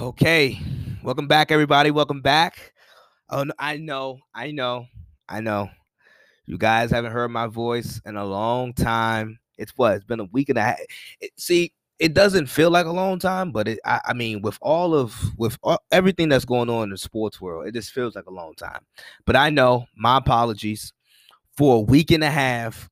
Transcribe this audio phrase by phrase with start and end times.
[0.00, 0.60] Okay,
[1.02, 1.90] welcome back, everybody.
[1.90, 2.72] Welcome back.
[3.30, 4.86] Oh, no, I know, I know,
[5.28, 5.70] I know.
[6.46, 9.40] You guys haven't heard my voice in a long time.
[9.56, 9.96] It's what?
[9.96, 10.78] It's been a week and a half.
[11.20, 13.80] It, see, it doesn't feel like a long time, but it.
[13.84, 17.40] I, I mean, with all of with all, everything that's going on in the sports
[17.40, 18.86] world, it just feels like a long time.
[19.26, 19.86] But I know.
[19.96, 20.92] My apologies.
[21.56, 22.88] For a week and a half,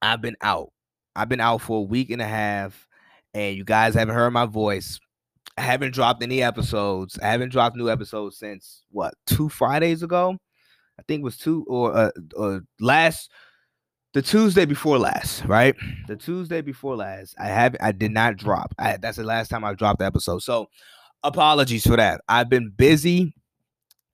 [0.00, 0.72] I've been out.
[1.14, 2.88] I've been out for a week and a half,
[3.34, 4.98] and you guys haven't heard my voice.
[5.56, 7.18] I haven't dropped any episodes.
[7.22, 10.36] I haven't dropped new episodes since what two Fridays ago.
[10.98, 13.30] I think it was two or uh, uh last
[14.16, 15.74] the Tuesday before last, right?
[16.08, 18.74] The Tuesday before last, I have I did not drop.
[18.78, 20.42] I, that's the last time I dropped the episode.
[20.42, 20.68] So
[21.22, 22.22] apologies for that.
[22.28, 23.34] I've been busy.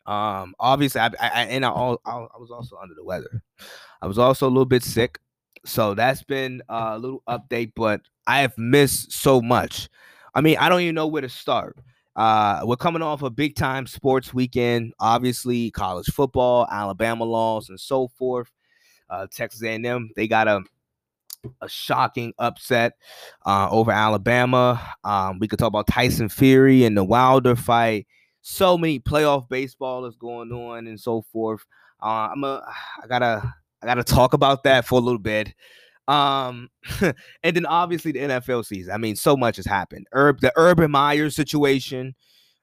[0.05, 3.42] Um, obviously, I, I and I, all, I was also under the weather.
[4.00, 5.20] I was also a little bit sick,
[5.64, 7.72] so that's been a little update.
[7.77, 9.88] But I have missed so much.
[10.34, 11.77] I mean, I don't even know where to start.
[12.14, 14.92] Uh, we're coming off a big time sports weekend.
[15.00, 18.50] Obviously, college football, Alabama laws, and so forth.
[19.08, 20.62] Uh, Texas A&M they got a
[21.61, 22.94] a shocking upset
[23.47, 24.80] uh, over Alabama.
[25.05, 28.06] Um, we could talk about Tyson Fury and the Wilder fight.
[28.42, 31.64] So many playoff baseball is going on and so forth.
[32.02, 32.64] Uh, I'm a,
[33.02, 35.52] I gotta I gotta talk about that for a little bit.
[36.08, 36.69] Um,
[37.42, 38.92] and then obviously the NFL season.
[38.92, 40.06] I mean, so much has happened.
[40.12, 42.14] Herb, the Urban Meyer situation,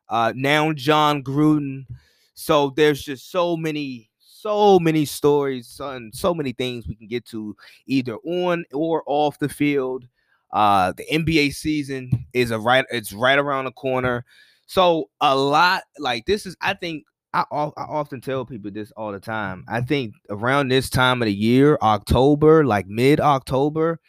[0.09, 1.85] uh, now Jon Gruden.
[2.33, 7.25] So there's just so many, so many stories and so many things we can get
[7.27, 10.07] to either on or off the field.
[10.51, 14.25] Uh, the NBA season is a right, it's right around the corner.
[14.65, 19.11] So a lot like this is, I think, I, I often tell people this all
[19.11, 19.63] the time.
[19.67, 23.99] I think around this time of the year, October, like mid October,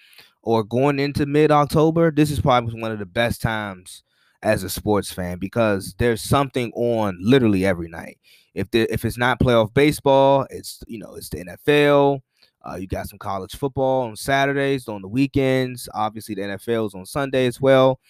[0.42, 4.02] or going into mid October, this is probably one of the best times
[4.42, 8.18] as a sports fan because there's something on literally every night.
[8.54, 12.20] If the if it's not playoff baseball, it's you know it's the NFL.
[12.62, 15.88] Uh, you got some college football on Saturdays, on the weekends.
[15.94, 18.00] Obviously, the NFL is on Sunday as well.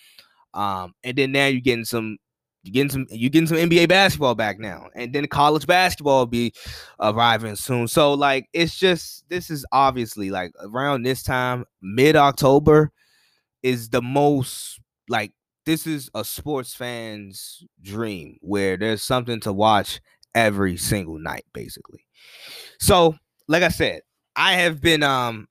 [0.55, 2.19] Um, and then now you're getting some
[2.63, 6.53] you getting some you getting some NBA basketball back now, and then college basketball be
[7.01, 7.89] arriving soon.
[7.89, 12.91] So like it's just this is obviously like around this time, mid October,
[13.63, 15.33] is the most like
[15.65, 20.01] this is a sports fan's dream where there's something to watch
[20.35, 22.05] every single night, basically.
[22.79, 23.15] So,
[23.49, 24.03] like I said,
[24.37, 25.49] I have been um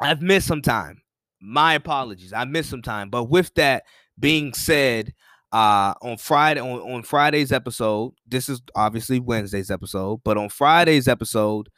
[0.00, 1.02] I've missed some time.
[1.40, 2.32] My apologies.
[2.32, 3.10] I missed some time.
[3.10, 3.84] But with that
[4.18, 5.12] being said,
[5.56, 11.08] uh on Friday on, on Friday's episode, this is obviously Wednesday's episode, but on Friday's
[11.08, 11.68] episode,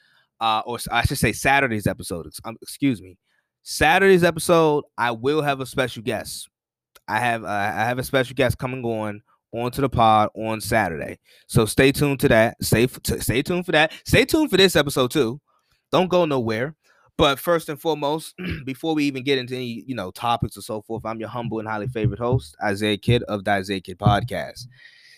[0.40, 3.16] uh, or I should say Saturday's episode, um, excuse me,
[3.62, 6.48] Saturday's episode, I will have a special guest.
[7.06, 9.22] I have uh, I have a special guest coming on
[9.52, 11.18] onto the pod on Saturday.
[11.46, 12.56] So stay tuned to that.
[12.62, 13.92] Stay stay tuned for that.
[14.04, 15.40] Stay tuned for this episode too.
[15.92, 16.74] Don't go nowhere.
[17.18, 18.34] But first and foremost,
[18.64, 21.58] before we even get into any, you know, topics or so forth, I'm your humble
[21.58, 24.68] and highly favorite host, Isaiah Kidd of the Isaiah Kidd Podcast.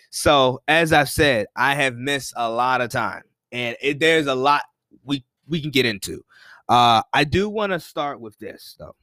[0.08, 3.22] So, as I've said, I have missed a lot of time,
[3.52, 4.62] and it, there's a lot
[5.04, 6.24] we we can get into.
[6.68, 8.96] Uh, I do want to start with this though.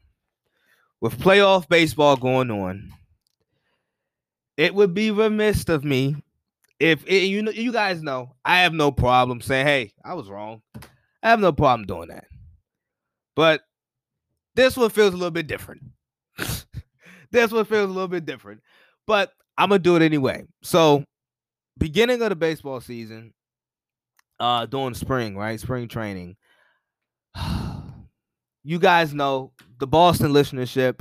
[1.00, 2.91] With playoff baseball going on,
[4.57, 6.16] it would be remiss of me
[6.80, 10.30] if it, you know you guys know I have no problem saying, "Hey, I was
[10.30, 10.63] wrong."
[11.22, 12.25] I have no problem doing that.
[13.38, 13.62] But
[14.56, 15.84] this one feels a little bit different.
[17.31, 18.62] this one feels a little bit different.
[19.06, 20.44] But I'm gonna do it anyway.
[20.64, 21.03] So,
[21.78, 23.36] beginning of the baseball season,
[24.40, 25.59] uh, during spring, right?
[25.59, 26.36] Spring training.
[28.64, 31.00] you guys know the Boston listenership.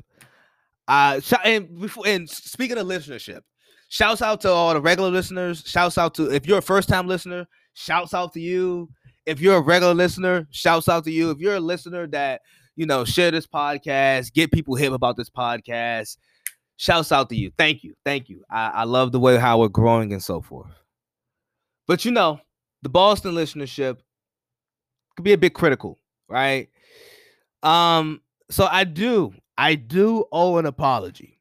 [0.86, 3.40] Uh, and before and speaking of listenership,
[3.88, 5.64] shouts out to all the regular listeners.
[5.66, 7.46] Shouts out to if you're a first time listener.
[7.72, 8.90] Shouts out to you
[9.26, 11.30] if you're a regular listener, shouts out to you.
[11.30, 12.42] If you're a listener that,
[12.76, 16.16] you know, share this podcast, get people hip about this podcast,
[16.76, 17.50] shouts out to you.
[17.58, 17.94] Thank you.
[18.04, 18.42] Thank you.
[18.48, 20.70] I, I love the way how we're growing and so forth.
[21.86, 22.40] But you know,
[22.82, 23.98] the Boston listenership
[25.16, 25.98] could be a bit critical,
[26.28, 26.68] right?
[27.62, 31.40] Um, so I do, I do owe an apology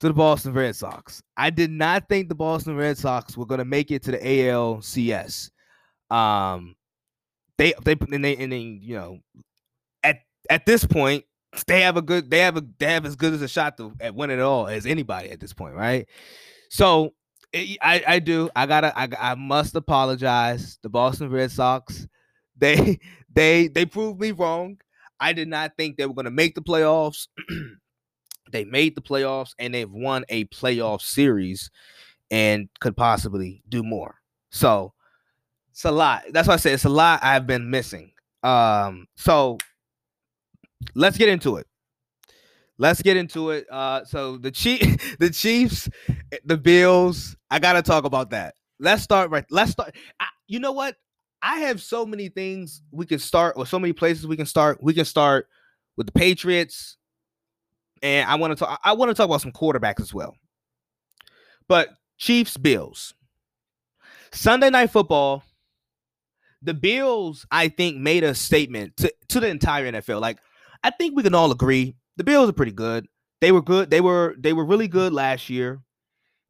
[0.00, 1.22] to the Boston Red Sox.
[1.36, 4.18] I did not think the Boston Red Sox were going to make it to the
[4.18, 5.50] ALCS.
[6.10, 6.74] Um,
[7.58, 9.18] they they and they and then you know
[10.02, 10.18] at
[10.50, 11.24] at this point
[11.66, 13.92] they have a good they have a they have as good as a shot to
[14.00, 16.06] at winning it all as anybody at this point, right?
[16.70, 17.14] So
[17.54, 20.78] eh, it, I I do I gotta I I must apologize.
[20.82, 22.06] The Boston Red Sox
[22.58, 22.98] they
[23.32, 24.78] they they proved me wrong.
[25.20, 27.28] I did not think they were gonna make the playoffs.
[28.52, 31.68] They made the playoffs and they've won a playoff series
[32.30, 34.16] and could possibly do more.
[34.50, 34.92] So
[35.76, 36.22] it's a lot.
[36.30, 38.12] That's why I say it's a lot I've been missing.
[38.42, 39.58] Um, so
[40.94, 41.66] let's get into it.
[42.78, 43.66] Let's get into it.
[43.70, 45.90] Uh, so the chief, the Chiefs,
[46.46, 47.36] the Bills.
[47.50, 48.54] I gotta talk about that.
[48.80, 49.44] Let's start right.
[49.50, 49.94] Let's start.
[50.18, 50.96] I, you know what?
[51.42, 54.82] I have so many things we can start, or so many places we can start.
[54.82, 55.46] We can start
[55.98, 56.96] with the Patriots,
[58.02, 58.80] and I want to talk.
[58.82, 60.34] I want to talk about some quarterbacks as well.
[61.68, 63.12] But Chiefs, Bills,
[64.32, 65.42] Sunday Night Football.
[66.62, 70.20] The Bills, I think, made a statement to, to the entire NFL.
[70.20, 70.38] Like,
[70.82, 73.06] I think we can all agree the Bills are pretty good.
[73.40, 73.90] They were good.
[73.90, 75.80] They were they were really good last year.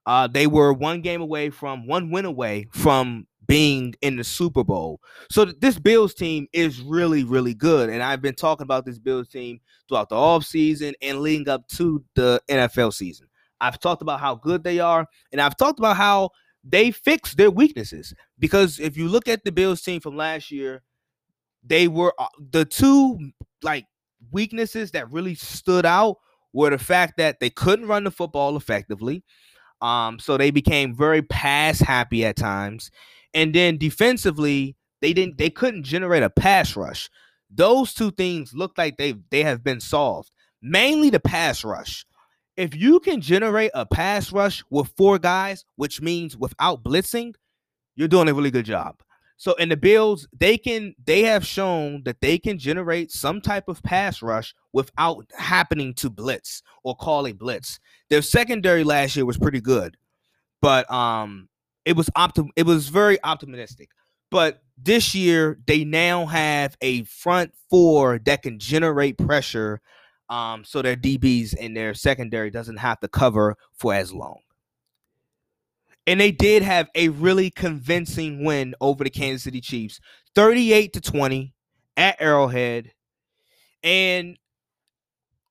[0.06, 4.64] Uh, they were one game away from one win away from being in the Super
[4.64, 5.00] Bowl.
[5.30, 7.90] So this Bills team is really, really good.
[7.90, 12.04] And I've been talking about this Bills team throughout the offseason and leading up to
[12.14, 13.26] the NFL season.
[13.60, 16.30] I've talked about how good they are, and I've talked about how
[16.68, 18.14] they fixed their weaknesses.
[18.38, 20.82] Because if you look at the Bills team from last year,
[21.62, 23.18] they were uh, the two
[23.62, 23.86] like
[24.30, 26.16] weaknesses that really stood out
[26.52, 29.22] were the fact that they couldn't run the football effectively.
[29.82, 32.90] Um, so they became very pass happy at times.
[33.34, 37.10] And then defensively, they didn't they couldn't generate a pass rush.
[37.50, 40.30] Those two things look like they they have been solved.
[40.62, 42.04] Mainly the pass rush.
[42.56, 47.34] If you can generate a pass rush with four guys, which means without blitzing,
[47.96, 48.96] you're doing a really good job.
[49.38, 53.68] So in the Bills, they can they have shown that they can generate some type
[53.68, 57.78] of pass rush without happening to blitz or call a blitz.
[58.08, 59.96] Their secondary last year was pretty good,
[60.62, 61.48] but um
[61.84, 63.90] it was optim it was very optimistic.
[64.30, 69.80] But this year they now have a front four that can generate pressure
[70.28, 74.38] um so their DBs and their secondary doesn't have to cover for as long.
[76.06, 80.00] And they did have a really convincing win over the Kansas City Chiefs,
[80.34, 81.52] 38 to 20
[81.96, 82.92] at Arrowhead.
[83.82, 84.36] And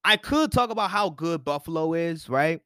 [0.03, 2.61] I could talk about how good Buffalo is, right?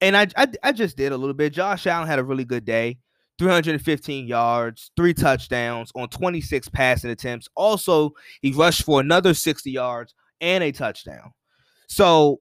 [0.00, 1.52] And I, I, I just did a little bit.
[1.52, 2.98] Josh Allen had a really good day.
[3.38, 7.48] 315 yards, three touchdowns on 26 passing attempts.
[7.56, 8.10] Also,
[8.40, 11.32] he rushed for another 60 yards and a touchdown.
[11.92, 12.40] So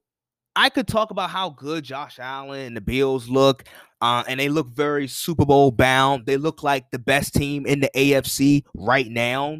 [0.55, 3.65] I could talk about how good Josh Allen and the Bills look,
[3.99, 6.25] uh, and they look very Super Bowl bound.
[6.25, 9.57] They look like the best team in the AFC right now.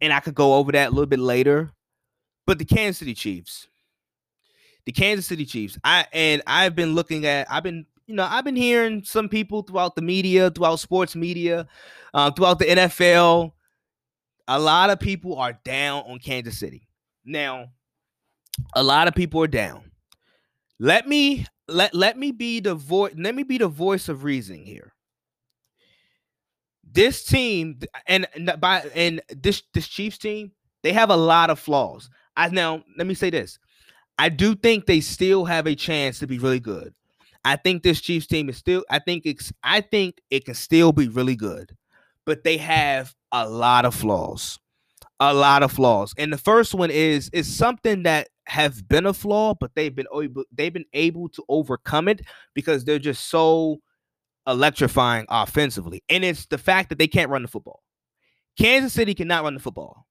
[0.00, 1.70] And I could go over that a little bit later.
[2.46, 3.68] But the Kansas City Chiefs,
[4.86, 8.44] the Kansas City Chiefs, I and I've been looking at, I've been, you know, I've
[8.44, 11.66] been hearing some people throughout the media, throughout sports media,
[12.14, 13.52] uh, throughout the NFL.
[14.48, 16.88] A lot of people are down on Kansas City.
[17.26, 17.72] Now,
[18.74, 19.90] a lot of people are down.
[20.78, 23.12] Let me let let me be the voice.
[23.16, 24.92] Let me be the voice of reason here.
[26.84, 28.26] This team and
[28.60, 32.08] by and this this Chiefs team, they have a lot of flaws.
[32.36, 33.58] I now let me say this.
[34.18, 36.94] I do think they still have a chance to be really good.
[37.44, 38.84] I think this Chiefs team is still.
[38.90, 39.52] I think it's.
[39.62, 41.76] I think it can still be really good,
[42.24, 44.58] but they have a lot of flaws
[45.20, 46.12] a lot of flaws.
[46.18, 50.06] And the first one is is something that have been a flaw, but they've been
[50.14, 52.22] able they've been able to overcome it
[52.54, 53.78] because they're just so
[54.46, 56.02] electrifying offensively.
[56.08, 57.82] And it's the fact that they can't run the football.
[58.58, 60.06] Kansas City cannot run the football.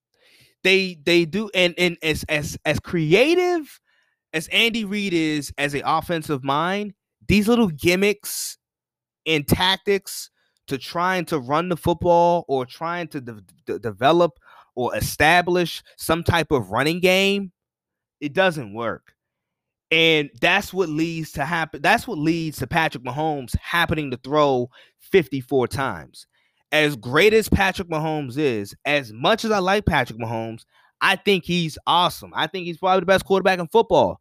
[0.63, 3.79] They they do and and as as as creative
[4.33, 6.93] as Andy Reid is as an offensive mind,
[7.27, 8.57] these little gimmicks
[9.25, 10.29] and tactics
[10.67, 14.33] to trying to run the football or trying to de- de- develop
[14.75, 17.51] or establish some type of running game,
[18.25, 19.13] it doesn't work.
[19.91, 21.81] And that's what leads to happen.
[21.81, 26.25] That's what leads to Patrick Mahomes happening to throw 54 times.
[26.71, 30.65] As great as Patrick Mahomes is, as much as I like Patrick Mahomes,
[31.01, 32.31] I think he's awesome.
[32.35, 34.19] I think he's probably the best quarterback in football.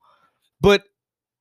[0.61, 0.83] But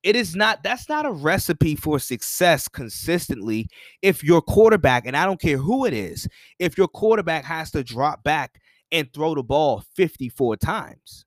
[0.02, 3.68] it is not that's not a recipe for success consistently
[4.02, 6.26] if your quarterback and I don't care who it is,
[6.58, 11.24] if your quarterback has to drop back and throw the ball 54 times.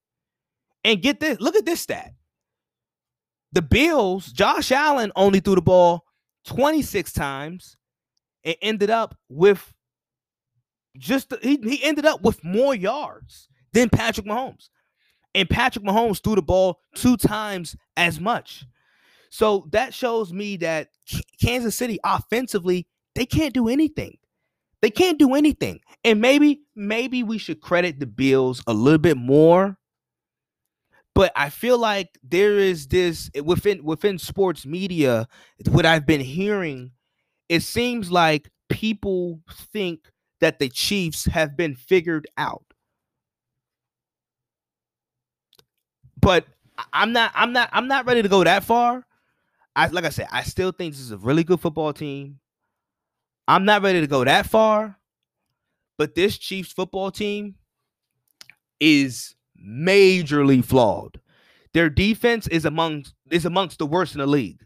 [0.88, 2.13] And get this, look at this stat.
[3.51, 6.06] The Bills, Josh Allen only threw the ball
[6.46, 7.75] 26 times
[8.46, 9.74] and ended up with
[10.98, 14.70] just he, he ended up with more yards than Patrick Mahomes.
[15.36, 18.63] And Patrick Mahomes threw the ball two times as much.
[19.29, 20.88] So that shows me that
[21.41, 24.20] Kansas City offensively, they can't do anything.
[24.82, 25.82] They can't do anything.
[26.06, 29.77] And maybe, maybe we should credit the Bills a little bit more
[31.18, 35.28] But I feel like there is this eh, within within sports media,
[35.68, 36.92] what I've been hearing,
[37.50, 42.66] it seems like people think that the Chiefs have been figured out.
[46.22, 46.46] But
[46.94, 49.04] I'm not I'm not I'm not ready to go that far.
[49.76, 52.38] I like I said, I still think this is a really good football team.
[53.48, 55.00] I'm not ready to go that far,
[55.98, 57.56] but this Chiefs football team
[58.80, 59.34] is
[59.64, 61.20] majorly flawed.
[61.74, 64.66] Their defense is amongst is amongst the worst in the league.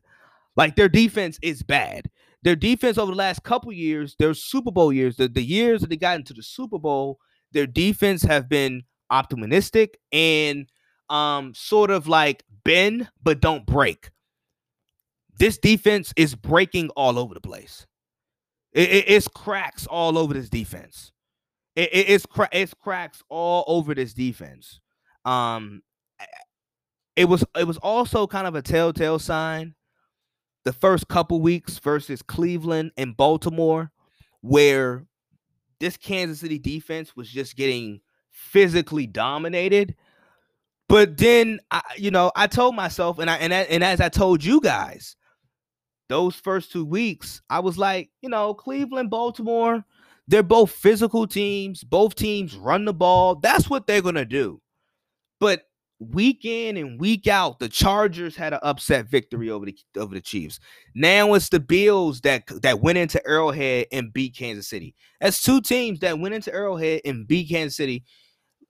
[0.55, 2.09] Like their defense is bad.
[2.43, 5.89] Their defense over the last couple years, their Super Bowl years, the, the years that
[5.89, 7.19] they got into the Super Bowl,
[7.51, 10.67] their defense have been optimistic and
[11.09, 14.09] um sort of like bend but don't break.
[15.37, 17.87] This defense is breaking all over the place.
[18.73, 21.11] It, it, it's cracks all over this defense.
[21.75, 24.79] It, it's cra- it's cracks all over this defense.
[25.25, 25.83] Um,
[27.15, 29.75] it was it was also kind of a telltale sign
[30.63, 33.91] the first couple weeks versus Cleveland and Baltimore,
[34.41, 35.05] where
[35.79, 39.95] this Kansas City defense was just getting physically dominated.
[40.87, 44.43] But then, I, you know, I told myself, and I and, and as I told
[44.43, 45.15] you guys,
[46.09, 49.85] those first two weeks, I was like, you know, Cleveland, Baltimore,
[50.27, 51.83] they're both physical teams.
[51.83, 53.35] Both teams run the ball.
[53.35, 54.61] That's what they're gonna do.
[55.39, 55.63] But
[55.99, 60.21] week in and week out, the Chargers had an upset victory over the over the
[60.21, 60.59] Chiefs.
[60.95, 64.95] Now it's the Bills that that went into Arrowhead and beat Kansas City.
[65.19, 68.03] That's two teams that went into Arrowhead and beat Kansas City,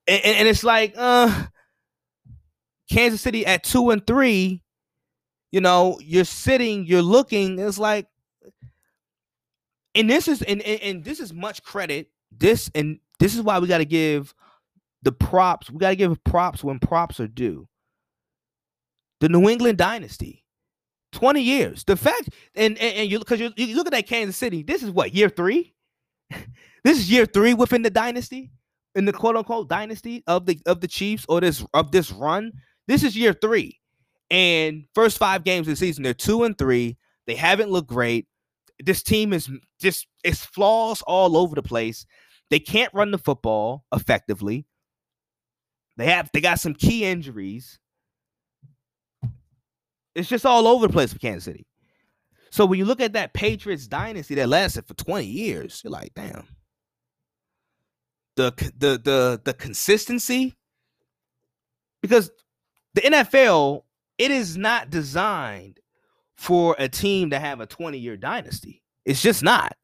[0.08, 1.46] and, and, and it's like, uh,
[2.92, 4.64] Kansas City at two and three.
[5.52, 7.60] You know, you're sitting, you're looking.
[7.60, 8.08] It's like,
[9.96, 12.10] and this is and, and, and this is much credit.
[12.32, 14.34] This and this is why we got to give
[15.04, 15.70] the props.
[15.70, 17.68] We got to give props when props are due.
[19.20, 20.46] The New England dynasty,
[21.12, 21.84] 20 years.
[21.84, 24.84] The fact, and and, and you because you, you look at that Kansas City, this
[24.84, 25.74] is what year three?
[26.84, 28.52] this is year three within the dynasty,
[28.96, 32.54] in the quote unquote dynasty of the of the Chiefs or this of this run.
[32.88, 33.80] This is year three.
[34.30, 36.98] And first five games of the season, they're two and three.
[37.28, 38.28] They haven't looked great.
[38.84, 42.06] This team is just it's flaws all over the place.
[42.50, 44.66] They can't run the football effectively.
[45.98, 47.80] They have they got some key injuries.
[50.16, 51.66] It's just all over the place for Kansas City.
[52.50, 56.14] So when you look at that Patriots dynasty that lasted for 20 years, you're like,
[56.14, 56.46] damn.
[58.36, 60.56] The the the the consistency
[62.02, 62.32] because
[62.94, 63.84] the NFL
[64.18, 65.81] it is not designed
[66.42, 68.82] for a team to have a 20 year dynasty.
[69.06, 69.76] It's just not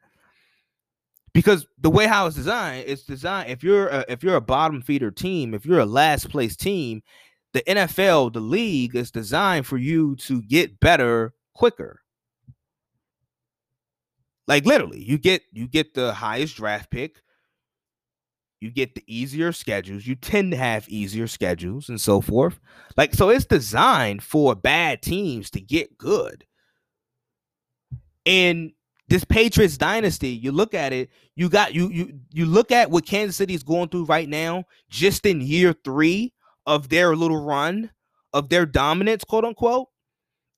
[1.31, 3.51] because the way how it's designed, it's designed.
[3.51, 7.03] If you're a, if you're a bottom feeder team, if you're a last place team,
[7.53, 12.01] the NFL, the league, is designed for you to get better quicker.
[14.47, 17.21] Like literally, you get you get the highest draft pick,
[18.59, 20.07] you get the easier schedules.
[20.07, 22.59] You tend to have easier schedules and so forth.
[22.95, 26.45] Like so, it's designed for bad teams to get good.
[28.25, 28.71] And
[29.07, 33.05] this Patriots dynasty, you look at it, you got you you you look at what
[33.05, 36.33] Kansas City is going through right now, just in year three
[36.65, 37.89] of their little run
[38.33, 39.87] of their dominance, quote unquote,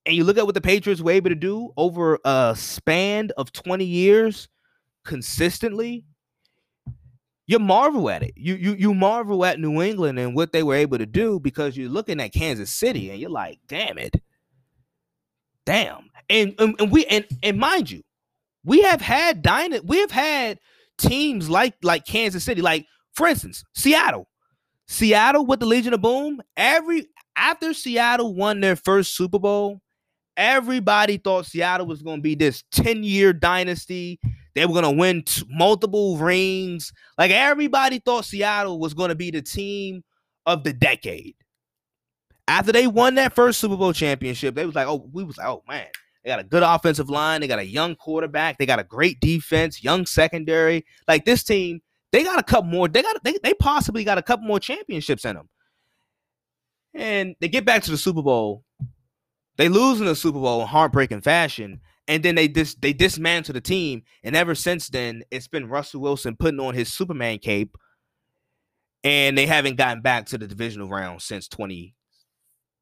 [0.06, 3.52] and you look at what the Patriots were able to do over a span of
[3.52, 4.48] 20 years
[5.06, 6.06] consistently,
[7.50, 8.34] you marvel at it.
[8.36, 11.76] You you you marvel at New England and what they were able to do because
[11.76, 14.22] you're looking at Kansas City and you're like, damn it.
[15.66, 16.12] Damn.
[16.30, 18.04] And and, and we and and mind you,
[18.64, 20.60] we have had dyna- we have had
[21.00, 24.28] teams like like Kansas City, like for instance, Seattle.
[24.88, 29.82] Seattle with the Legion of Boom, every after Seattle won their first Super Bowl,
[30.38, 34.20] everybody thought Seattle was going to be this 10-year dynasty.
[34.56, 36.92] They were going to win t- multiple rings.
[37.18, 40.04] Like everybody thought Seattle was going to be the team
[40.46, 41.36] of the decade.
[42.48, 45.48] After they won that first Super Bowl championship, they was like, "Oh, we was like,
[45.48, 45.86] oh man,
[46.24, 47.42] they got a good offensive line.
[47.42, 48.58] They got a young quarterback.
[48.58, 50.86] They got a great defense, young secondary.
[51.08, 52.88] Like this team, they got a couple more.
[52.88, 55.50] They got they, they possibly got a couple more championships in them.
[56.94, 58.64] And they get back to the Super Bowl.
[59.58, 61.82] They lose in the Super Bowl in heartbreaking fashion.
[62.10, 64.02] And then they dis they dismantle the team.
[64.24, 67.78] And ever since then, it's been Russell Wilson putting on his Superman cape.
[69.04, 71.96] And they haven't gotten back to the divisional round since 20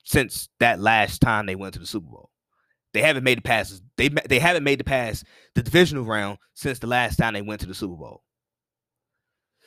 [0.04, 2.32] since that last time they went to the Super Bowl.
[2.94, 3.82] They haven't made the passes.
[3.98, 7.60] They they haven't made the pass the divisional round since the last time they went
[7.62, 8.24] to the Super Bowl.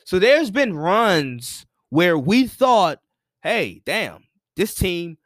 [0.05, 2.99] So there's been runs where we thought,
[3.43, 4.23] hey, damn,
[4.57, 5.17] this team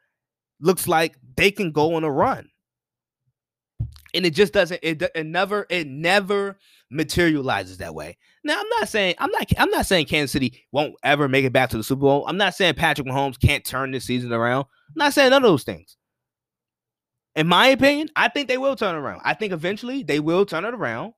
[0.60, 2.50] looks like they can go on a run.
[4.16, 6.58] And it just doesn't it, it never it never
[6.90, 8.16] materializes that way.
[8.44, 11.52] Now I'm not saying I'm not I'm not saying Kansas City won't ever make it
[11.52, 12.24] back to the Super Bowl.
[12.26, 14.66] I'm not saying Patrick Mahomes can't turn this season around.
[14.88, 15.96] I'm not saying none of those things.
[17.34, 19.20] In my opinion, I think they will turn around.
[19.24, 21.12] I think eventually they will turn it around.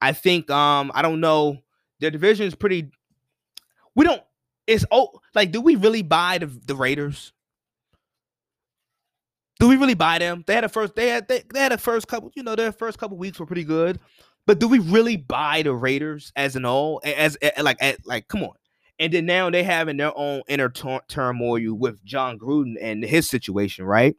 [0.00, 1.58] I think um I don't know
[2.00, 2.92] their division is pretty
[3.96, 4.22] we don't
[4.68, 7.32] it's oh like do we really buy the, the Raiders?
[9.60, 10.44] Do we really buy them?
[10.46, 12.72] They had a first they had they, they had a first couple, you know, their
[12.72, 13.98] first couple weeks were pretty good.
[14.46, 18.28] But do we really buy the Raiders as an all as, as like as, like
[18.28, 18.54] come on?
[19.00, 23.84] And then now they having their own inner turmoil with Jon Gruden and his situation,
[23.84, 24.16] right?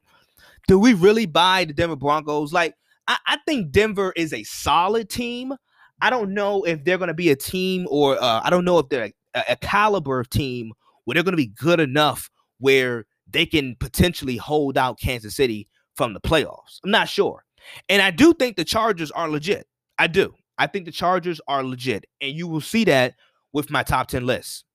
[0.67, 2.53] Do we really buy the Denver Broncos?
[2.53, 2.75] Like
[3.07, 5.53] I, I think Denver is a solid team.
[6.01, 8.79] I don't know if they're going to be a team or uh, I don't know
[8.79, 12.29] if they're a, a caliber of team where they're going to be good enough
[12.59, 16.79] where they can potentially hold out Kansas City from the playoffs.
[16.83, 17.43] I'm not sure.
[17.87, 19.67] And I do think the Chargers are legit.
[19.97, 20.33] I do.
[20.57, 22.05] I think the Chargers are legit.
[22.21, 23.15] And you will see that
[23.53, 24.65] with my top 10 list.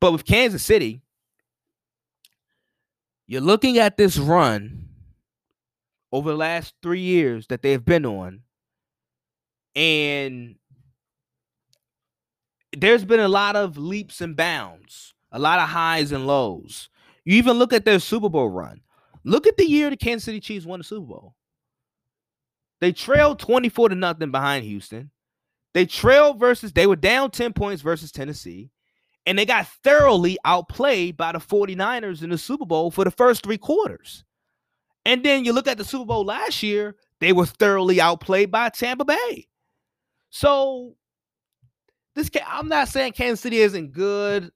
[0.00, 1.02] But with Kansas City,
[3.26, 4.88] you're looking at this run
[6.12, 8.40] over the last three years that they've been on,
[9.76, 10.56] and
[12.76, 16.88] there's been a lot of leaps and bounds, a lot of highs and lows.
[17.24, 18.80] You even look at their Super Bowl run.
[19.24, 21.34] Look at the year the Kansas City Chiefs won the Super Bowl.
[22.80, 25.10] They trailed 24 to nothing behind Houston.
[25.74, 28.70] They trailed versus, they were down 10 points versus Tennessee.
[29.26, 33.44] And they got thoroughly outplayed by the 49ers in the Super Bowl for the first
[33.44, 34.24] three quarters.
[35.04, 38.70] And then you look at the Super Bowl last year, they were thoroughly outplayed by
[38.70, 39.46] Tampa Bay.
[40.30, 40.94] So
[42.14, 44.50] this I'm not saying Kansas City isn't good.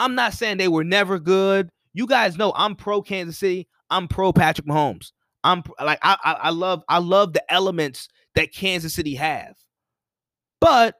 [0.00, 1.68] I'm not saying they were never good.
[1.92, 3.68] You guys know I'm pro Kansas City.
[3.90, 5.12] I'm pro Patrick Mahomes.
[5.44, 9.54] I'm like I, I, I love I love the elements that Kansas City have,
[10.60, 10.94] but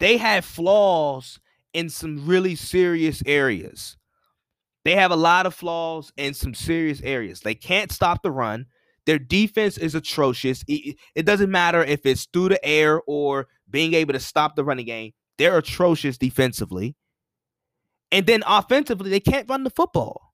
[0.00, 1.38] they have flaws
[1.72, 3.96] in some really serious areas.
[4.84, 7.40] They have a lot of flaws in some serious areas.
[7.40, 8.66] They can't stop the run.
[9.06, 10.64] Their defense is atrocious.
[10.66, 14.86] It doesn't matter if it's through the air or being able to stop the running
[14.86, 15.12] game.
[15.38, 16.96] They're atrocious defensively.
[18.14, 20.32] And then offensively, they can't run the football.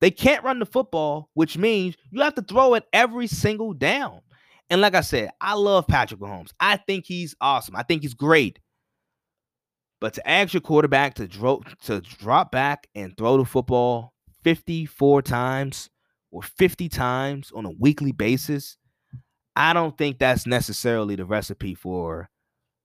[0.00, 4.22] They can't run the football, which means you have to throw it every single down.
[4.70, 6.52] And like I said, I love Patrick Mahomes.
[6.58, 7.76] I think he's awesome.
[7.76, 8.60] I think he's great.
[10.00, 15.20] But to ask your quarterback to drop to drop back and throw the football 54
[15.20, 15.90] times
[16.30, 18.78] or 50 times on a weekly basis,
[19.54, 22.30] I don't think that's necessarily the recipe for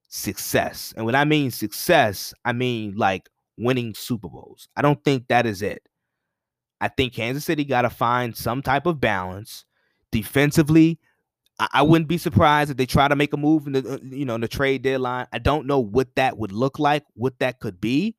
[0.10, 0.94] success.
[0.98, 3.30] And when I mean success, I mean like
[3.64, 4.68] winning Super Bowls.
[4.76, 5.88] I don't think that is it.
[6.80, 9.66] I think Kansas City got to find some type of balance
[10.12, 11.00] defensively.
[11.72, 14.26] I, wouldn't be surprised if they try to make a move in the uh, you
[14.26, 15.28] know in the trade deadline.
[15.32, 18.16] I don't know what that would look like, what that could be,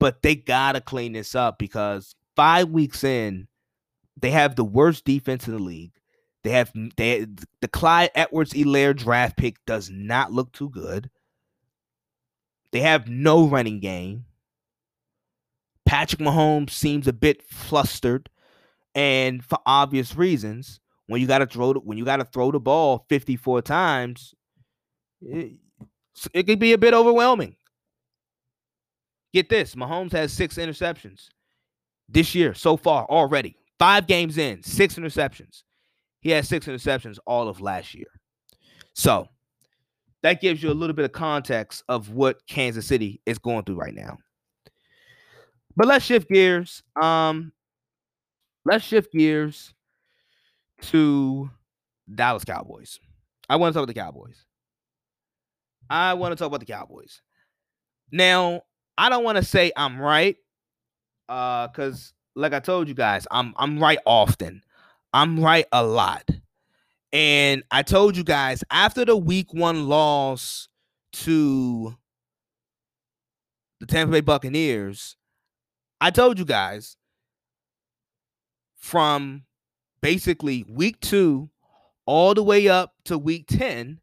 [0.00, 3.46] but they gotta clean this up because five weeks in,
[4.18, 5.92] they have the worst defense in the league.
[6.44, 7.26] They have they
[7.60, 11.10] the Clyde Edwards-Helaire draft pick does not look too good.
[12.72, 14.24] They have no running game.
[15.92, 18.30] Patrick Mahomes seems a bit flustered,
[18.94, 22.50] and for obvious reasons when you got to throw the, when you got to throw
[22.50, 24.34] the ball 54 times,
[25.20, 25.58] it,
[26.32, 27.56] it could be a bit overwhelming.
[29.34, 31.28] Get this, Mahomes has 6 interceptions
[32.08, 33.58] this year so far already.
[33.78, 35.62] 5 games in, 6 interceptions.
[36.22, 38.08] He had 6 interceptions all of last year.
[38.94, 39.28] So,
[40.22, 43.76] that gives you a little bit of context of what Kansas City is going through
[43.76, 44.16] right now.
[45.76, 46.82] But let's shift gears.
[47.00, 47.52] Um
[48.64, 49.74] let's shift gears
[50.82, 51.50] to
[52.12, 52.98] Dallas Cowboys.
[53.48, 54.44] I want to talk about the Cowboys.
[55.90, 57.20] I want to talk about the Cowboys.
[58.10, 58.62] Now,
[58.96, 60.36] I don't want to say I'm right,
[61.28, 64.62] uh, because like I told you guys, I'm I'm right often.
[65.12, 66.28] I'm right a lot.
[67.12, 70.68] And I told you guys after the week one loss
[71.12, 71.94] to
[73.80, 75.16] the Tampa Bay Buccaneers,
[76.02, 76.96] I told you guys
[78.76, 79.44] from
[80.00, 81.48] basically week two
[82.06, 84.00] all the way up to week 10,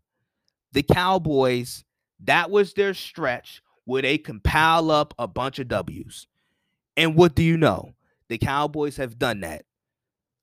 [0.71, 1.83] the Cowboys,
[2.21, 6.25] that was their stretch where they can pile up a bunch of W's.
[6.95, 7.95] And what do you know?
[8.29, 9.65] The Cowboys have done that.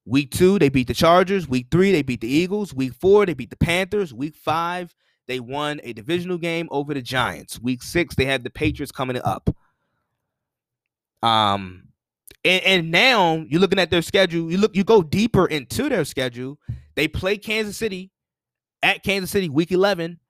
[0.04, 1.48] Week two, they beat the Chargers.
[1.48, 2.74] Week three, they beat the Eagles.
[2.74, 4.12] Week four, they beat the Panthers.
[4.12, 4.94] Week five,
[5.26, 7.58] they won a divisional game over the Giants.
[7.58, 9.56] Week six, they had the Patriots coming up.
[11.22, 11.82] Um,
[12.44, 14.50] And, and now you're looking at their schedule.
[14.50, 16.58] You look, you go deeper into their schedule.
[16.94, 18.12] They play Kansas City
[18.82, 20.20] at Kansas City week 11.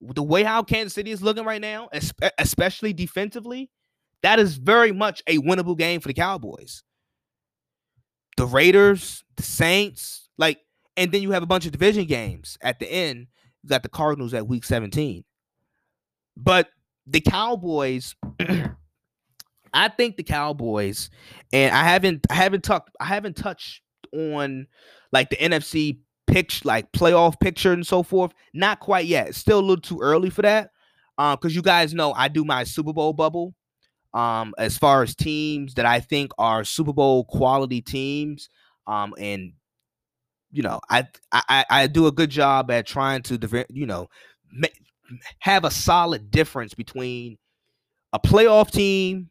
[0.00, 1.88] The way how Kansas City is looking right now,
[2.38, 3.70] especially defensively,
[4.22, 6.84] that is very much a winnable game for the Cowboys.
[8.36, 10.60] The Raiders, the Saints, like,
[10.96, 13.26] and then you have a bunch of division games at the end.
[13.64, 15.24] You got the Cardinals at week 17.
[16.36, 16.68] But
[17.04, 18.14] the Cowboys,
[19.78, 21.08] I think the Cowboys,
[21.52, 24.66] and I haven't I haven't talked I haven't touched on
[25.12, 28.32] like the NFC pitch, like playoff picture and so forth.
[28.52, 29.36] Not quite yet.
[29.36, 30.70] Still a little too early for that.
[31.16, 33.54] Um, because you guys know I do my Super Bowl bubble.
[34.14, 38.48] Um, as far as teams that I think are Super Bowl quality teams.
[38.86, 39.52] Um, and
[40.50, 44.08] you know, I I I do a good job at trying to you know
[45.38, 47.38] have a solid difference between
[48.12, 49.30] a playoff team,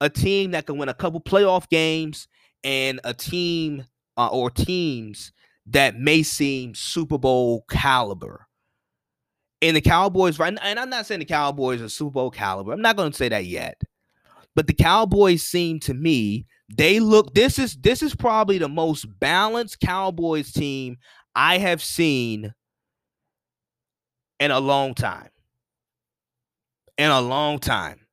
[0.00, 2.28] a team that can win a couple playoff games,
[2.64, 3.84] and a team
[4.16, 5.32] uh, or teams
[5.66, 8.46] that may seem Super Bowl caliber.
[9.62, 10.56] And the Cowboys, right?
[10.62, 12.72] And I'm not saying the Cowboys are Super Bowl caliber.
[12.72, 13.80] I'm not going to say that yet.
[14.54, 17.34] But the Cowboys seem to me they look.
[17.34, 20.96] This is this is probably the most balanced Cowboys team
[21.34, 22.52] I have seen
[24.40, 25.28] in a long time.
[26.98, 28.05] In a long time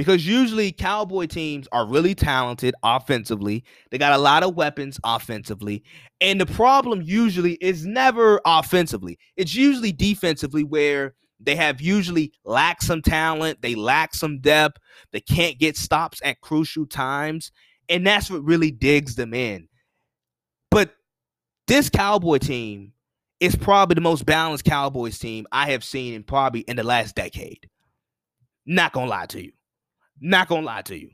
[0.00, 3.62] because usually cowboy teams are really talented offensively.
[3.90, 5.82] They got a lot of weapons offensively.
[6.22, 9.18] And the problem usually is never offensively.
[9.36, 14.78] It's usually defensively where they have usually lack some talent they lack some depth
[15.12, 17.52] they can't get stops at crucial times
[17.90, 19.68] and that's what really digs them in.
[20.70, 20.94] But
[21.66, 22.94] this cowboy team
[23.38, 27.14] is probably the most balanced cowboys team i have seen in probably in the last
[27.16, 27.68] decade.
[28.64, 29.52] Not gonna lie to you
[30.20, 31.10] not gonna lie to you.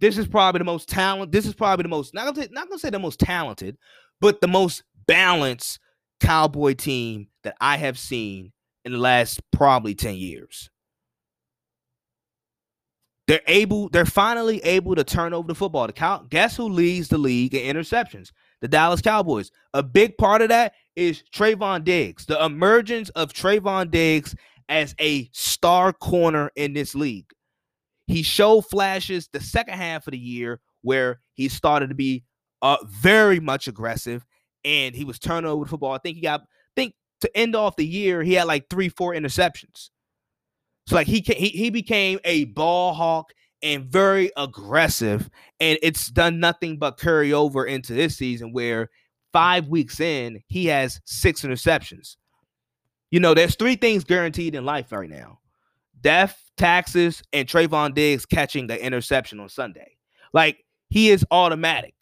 [0.00, 1.32] This is probably the most talent.
[1.32, 3.76] This is probably the most not gonna say, not gonna say the most talented,
[4.20, 5.78] but the most balanced
[6.20, 8.52] cowboy team that I have seen
[8.84, 10.70] in the last probably 10 years.
[13.26, 15.86] They're able, they're finally able to turn over the football.
[15.86, 18.32] The cow, guess who leads the league in interceptions?
[18.60, 19.50] The Dallas Cowboys.
[19.72, 22.26] A big part of that is Trevon Diggs.
[22.26, 24.34] The emergence of Trevon Diggs
[24.68, 27.30] as a star corner in this league.
[28.06, 32.24] He showed flashes the second half of the year where he started to be
[32.62, 34.24] uh, very much aggressive
[34.64, 35.92] and he was turning over the football.
[35.92, 36.44] I think he got, I
[36.76, 39.90] think to end off the year, he had like three, four interceptions.
[40.86, 46.40] So like he he he became a ball hawk and very aggressive, and it's done
[46.40, 48.90] nothing but carry over into this season where
[49.32, 52.16] five weeks in he has six interceptions.
[53.10, 55.38] You know, there's three things guaranteed in life right now:
[56.02, 59.96] death, taxes, and Trevon Diggs catching the interception on Sunday.
[60.32, 61.94] Like he is automatic.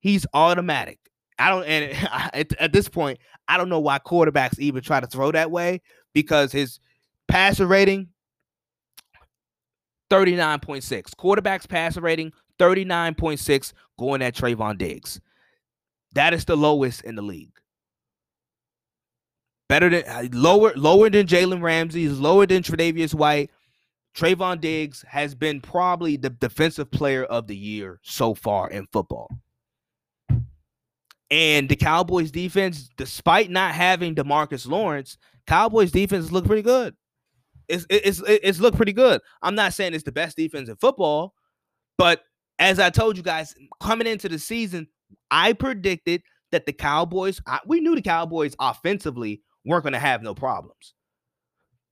[0.00, 0.98] He's automatic.
[1.38, 5.06] I don't, and at, at this point, I don't know why quarterbacks even try to
[5.06, 5.80] throw that way
[6.14, 6.80] because his
[7.28, 8.08] passer rating
[10.10, 11.14] 39.6.
[11.16, 15.20] Quarterbacks passer rating 39.6 going at Trevon Diggs.
[16.14, 17.52] That is the lowest in the league.
[19.68, 23.50] Better than uh, lower, lower than Jalen Ramsey, is lower than Tre'Davious White,
[24.14, 29.28] Trevon Diggs has been probably the defensive player of the year so far in football.
[31.30, 36.96] And the Cowboys defense, despite not having DeMarcus Lawrence, Cowboys defense look pretty good.
[37.68, 39.20] It's it's it's looked pretty good.
[39.42, 41.34] I'm not saying it's the best defense in football,
[41.96, 42.24] but
[42.58, 44.88] as I told you guys coming into the season,
[45.30, 50.22] I predicted that the Cowboys, I, we knew the Cowboys offensively weren't going to have
[50.22, 50.94] no problems.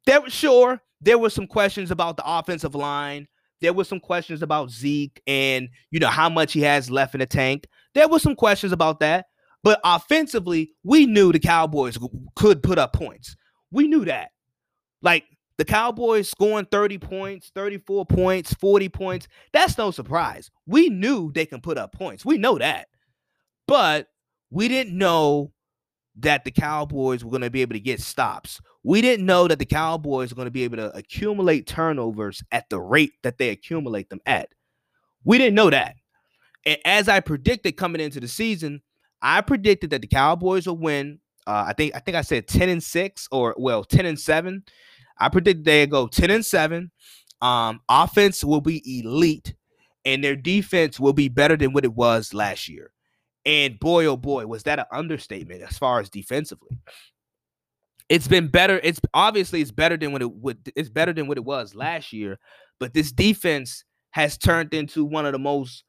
[0.05, 3.27] They were sure there were some questions about the offensive line.
[3.61, 7.21] There were some questions about Zeke and you know how much he has left in
[7.21, 7.67] the tank.
[7.95, 9.27] There were some questions about that.
[9.65, 11.99] But offensively, we knew the Cowboys
[12.37, 13.37] could put up points.
[13.71, 14.31] We knew that.
[15.03, 15.25] Like
[15.59, 20.51] the Cowboys scoring 30 points, 34 points, 40 points, that's no surprise.
[20.67, 22.25] We knew they can put up points.
[22.25, 22.87] We know that.
[23.67, 24.07] But
[24.51, 25.53] we didn't know
[26.21, 28.61] that the Cowboys were going to be able to get stops.
[28.89, 32.71] We didn't know that the Cowboys are going to be able to accumulate turnovers at
[32.71, 34.49] the rate that they accumulate them at.
[35.25, 35.97] We didn't know that.
[36.65, 38.81] And as I predicted coming into the season,
[39.21, 41.21] I predicted that the Cowboys will win.
[41.47, 44.65] Uh, I think I think I said 10 and 6 or well 10 and 7.
[45.19, 46.91] I predicted they go 10 and 7.
[47.43, 49.55] Um, offense will be elite
[50.07, 52.93] and their defense will be better than what it was last year.
[53.45, 56.79] And boy, oh boy, was that an understatement as far as defensively.
[58.09, 58.81] It's been better.
[58.83, 60.73] It's obviously it's better than what it would.
[60.75, 62.39] It's better than what it was last year.
[62.81, 65.85] But this defense has turned into one of the most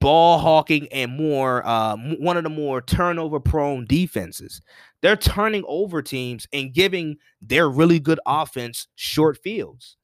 [0.00, 4.60] ball hawking and more uh, one of the more turnover prone defenses.
[5.00, 9.96] They're turning over teams and giving their really good offense short fields.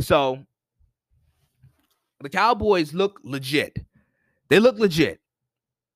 [0.00, 0.44] So
[2.20, 3.76] the Cowboys look legit.
[4.48, 5.20] They look legit.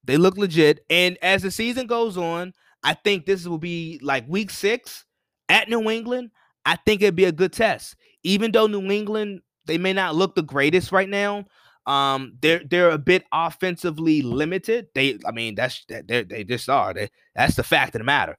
[0.02, 0.84] They look legit.
[0.90, 2.52] And as the season goes on,
[2.84, 5.06] I think this will be like week six
[5.48, 6.30] at New England.
[6.66, 7.96] I think it'd be a good test.
[8.22, 11.46] Even though New England, they may not look the greatest right now.
[11.86, 14.88] Um, they're they're a bit offensively limited.
[14.94, 16.94] They, I mean, that's they they just are.
[16.94, 18.38] They, that's the fact of the matter.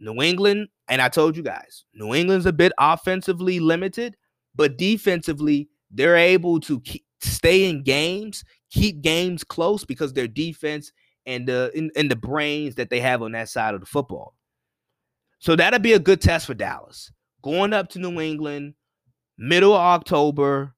[0.00, 4.16] New England, and I told you guys, New England's a bit offensively limited,
[4.54, 10.92] but defensively, they're able to keep, stay in games, keep games close because their defense
[11.26, 14.34] and the in, and the brains that they have on that side of the football.
[15.38, 17.12] So that'll be a good test for Dallas.
[17.42, 18.74] Going up to New England,
[19.36, 20.74] middle of October,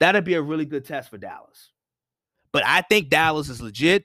[0.00, 1.70] that'll be a really good test for Dallas.
[2.52, 4.04] But I think Dallas is legit.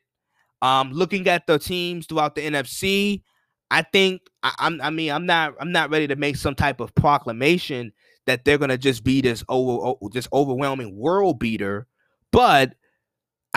[0.62, 3.21] Um, looking at the teams throughout the NFC,
[3.69, 6.80] I think I, am I mean, I'm not I'm not ready to make some type
[6.80, 7.91] of proclamation
[8.26, 11.88] that they're gonna just be this over this overwhelming world beater,
[12.32, 12.76] but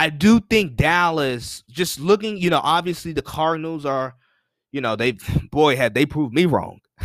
[0.01, 4.15] I do think Dallas, just looking, you know, obviously the Cardinals are,
[4.73, 5.13] you know, they
[5.53, 6.79] boy have they proved me wrong.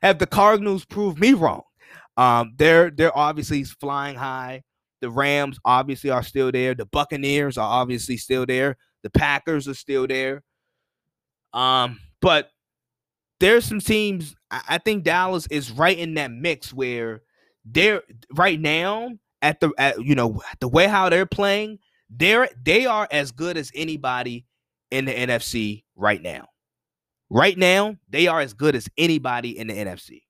[0.00, 1.62] have the Cardinals proved me wrong?
[2.16, 4.62] Um, they're they're obviously flying high.
[5.00, 6.76] The Rams obviously are still there.
[6.76, 8.76] The Buccaneers are obviously still there.
[9.02, 10.44] The Packers are still there.
[11.52, 12.52] Um, but
[13.40, 14.36] there's some teams.
[14.52, 17.22] I think Dallas is right in that mix where
[17.64, 18.02] they're
[18.32, 21.78] right now at the at, you know the way how they're playing.
[22.10, 24.46] They're they are as good as anybody
[24.90, 26.48] in the NFC right now.
[27.30, 30.22] Right now, they are as good as anybody in the NFC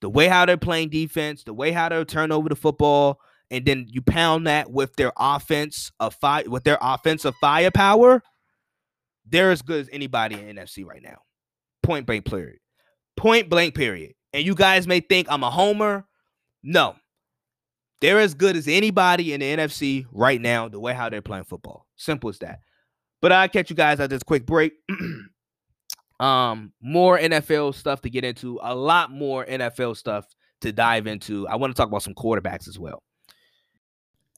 [0.00, 3.64] the way how they're playing defense, the way how they're turn over the football, and
[3.64, 8.22] then you pound that with their offense of fire, with their offensive firepower,
[9.26, 11.18] they're as good as anybody in NFC right now.
[11.82, 12.58] Point blank period.
[13.16, 14.14] Point blank period.
[14.32, 16.06] And you guys may think I'm a homer.
[16.62, 16.94] No.
[18.00, 21.44] They're as good as anybody in the NFC right now, the way how they're playing
[21.44, 21.86] football.
[21.96, 22.60] Simple as that.
[23.20, 24.72] But I'll catch you guys at this quick break.
[26.20, 30.26] Um, more NFL stuff to get into, a lot more NFL stuff
[30.60, 31.48] to dive into.
[31.48, 33.02] I want to talk about some quarterbacks as well.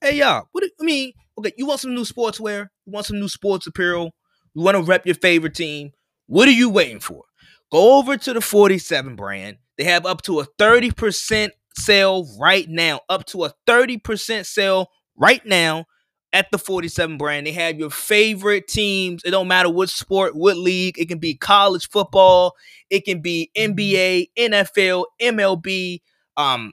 [0.00, 2.68] Hey y'all, what do, I mean, okay, you want some new sportswear?
[2.86, 4.12] You want some new sports apparel?
[4.54, 5.90] You want to rep your favorite team?
[6.26, 7.24] What are you waiting for?
[7.72, 9.56] Go over to the 47 brand.
[9.76, 13.00] They have up to a 30% sale right now.
[13.08, 15.86] Up to a 30% sale right now
[16.32, 17.46] at the 47 brand.
[17.46, 19.22] They have your favorite teams.
[19.24, 20.98] It don't matter what sport, what league.
[20.98, 22.54] It can be college football,
[22.90, 26.00] it can be NBA, NFL, MLB,
[26.36, 26.72] um,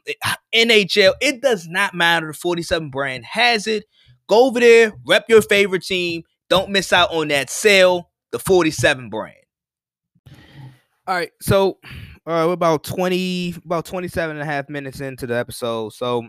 [0.56, 1.14] NHL.
[1.22, 2.28] It does not matter.
[2.28, 3.86] The 47 brand has it.
[4.28, 6.24] Go over there, rep your favorite team.
[6.50, 8.10] Don't miss out on that sale.
[8.32, 9.36] The 47 brand.
[11.08, 11.80] All right, so
[12.30, 15.94] uh, we're about 20, about 27 and a half minutes into the episode.
[15.94, 16.28] So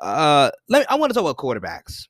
[0.00, 2.08] uh let me I want to talk about quarterbacks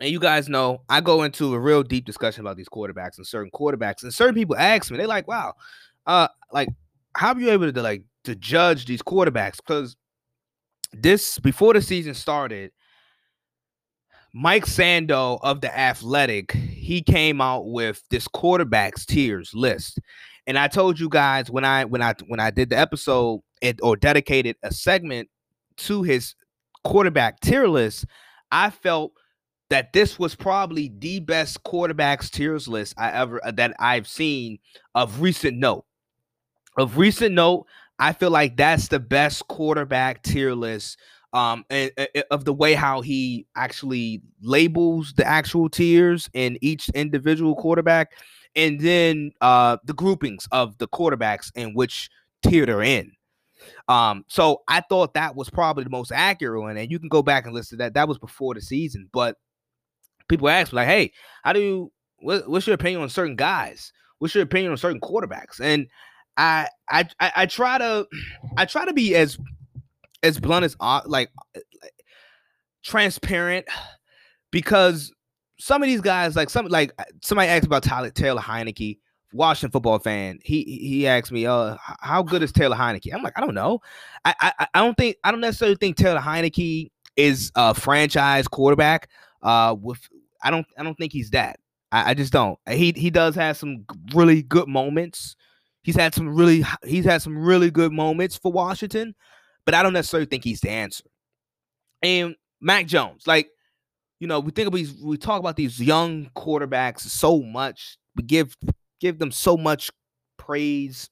[0.00, 3.26] and you guys know I go into a real deep discussion about these quarterbacks and
[3.26, 5.54] certain quarterbacks, and certain people ask me, they're like, "Wow,
[6.06, 6.68] uh, like
[7.14, 9.96] how are you able to like to judge these quarterbacks?" Because
[10.92, 12.72] this before the season started,
[14.34, 19.98] Mike Sando of the Athletic, he came out with this quarterbacks tiers list.
[20.46, 23.42] And I told you guys when I when I when I did the episode
[23.82, 25.28] or dedicated a segment
[25.78, 26.34] to his
[26.84, 28.06] quarterback tier list,
[28.52, 29.12] I felt
[29.70, 34.58] that this was probably the best quarterbacks tiers list I ever uh, that I've seen
[34.94, 35.84] of recent note.
[36.78, 37.66] Of recent note,
[37.98, 40.98] I feel like that's the best quarterback tier list
[41.32, 46.88] um and, and, of the way how he actually labels the actual tiers in each
[46.90, 48.12] individual quarterback
[48.56, 52.10] and then uh the groupings of the quarterbacks in which
[52.42, 53.12] tier they're in.
[53.88, 57.22] Um, so I thought that was probably the most accurate one, and you can go
[57.22, 57.94] back and listen to that.
[57.94, 59.36] That was before the season, but
[60.28, 61.92] people ask me like, "Hey, how do you?
[62.18, 63.92] What, what's your opinion on certain guys?
[64.18, 65.86] What's your opinion on certain quarterbacks?" And
[66.36, 68.06] I, I, I, I try to,
[68.58, 69.38] I try to be as,
[70.22, 72.04] as blunt as uh, like, like
[72.84, 73.66] transparent,
[74.50, 75.12] because
[75.58, 76.92] some of these guys, like some, like
[77.22, 78.98] somebody asked about Tyler Taylor Heinicke.
[79.32, 80.38] Washington football fan.
[80.42, 83.80] He he asked me, "Uh, how good is Taylor Heinicke?" I'm like, I don't know.
[84.24, 89.10] I I, I don't think I don't necessarily think Taylor Heinicke is a franchise quarterback.
[89.42, 89.98] Uh, with
[90.42, 91.58] I don't I don't think he's that.
[91.92, 92.58] I, I just don't.
[92.70, 95.36] He he does have some really good moments.
[95.82, 99.14] He's had some really he's had some really good moments for Washington,
[99.64, 101.04] but I don't necessarily think he's the answer.
[102.02, 103.26] And Mac Jones.
[103.26, 103.48] Like,
[104.20, 107.98] you know, we think of these, we talk about these young quarterbacks so much.
[108.16, 108.56] We give
[109.00, 109.90] give them so much
[110.38, 111.10] praise,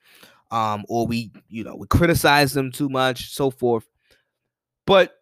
[0.51, 3.87] um, or we, you know, we criticize them too much, so forth.
[4.87, 5.13] But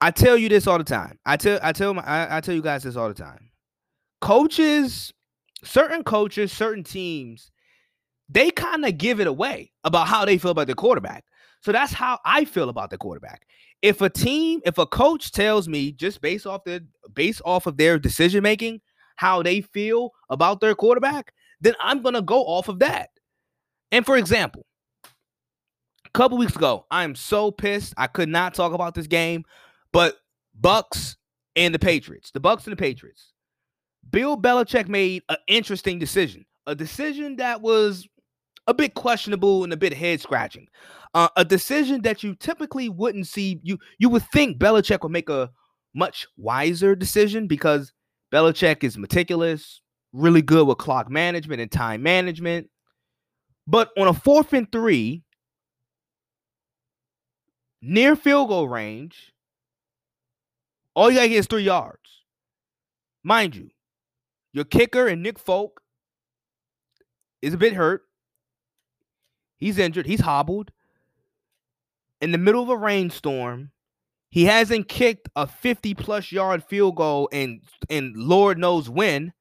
[0.00, 1.18] I tell you this all the time.
[1.24, 3.50] I tell I tell my I, I tell you guys this all the time.
[4.20, 5.12] Coaches,
[5.62, 7.50] certain coaches, certain teams,
[8.28, 11.24] they kind of give it away about how they feel about their quarterback.
[11.60, 13.46] So that's how I feel about the quarterback.
[13.82, 17.76] If a team, if a coach tells me just based off the based off of
[17.76, 18.80] their decision making,
[19.16, 23.10] how they feel about their quarterback, then I'm gonna go off of that.
[23.92, 24.66] And for example,
[25.04, 27.94] a couple weeks ago, I am so pissed.
[27.96, 29.44] I could not talk about this game,
[29.92, 30.16] but
[30.54, 31.16] Bucks
[31.54, 33.32] and the Patriots, the Bucks and the Patriots.
[34.10, 38.06] Bill Belichick made an interesting decision, a decision that was
[38.66, 40.68] a bit questionable and a bit head scratching.
[41.16, 43.58] Uh, a decision that you typically wouldn't see.
[43.62, 45.50] You you would think Belichick would make a
[45.94, 47.90] much wiser decision because
[48.30, 49.80] Belichick is meticulous,
[50.12, 52.68] really good with clock management and time management.
[53.66, 55.22] But on a fourth and three,
[57.80, 59.32] near field goal range,
[60.94, 62.24] all you gotta get is three yards.
[63.24, 63.70] Mind you,
[64.52, 65.80] your kicker and Nick Folk
[67.40, 68.02] is a bit hurt.
[69.56, 70.04] He's injured.
[70.04, 70.72] He's hobbled.
[72.20, 73.70] In the middle of a rainstorm,
[74.30, 79.32] he hasn't kicked a 50 plus yard field goal and and Lord knows when.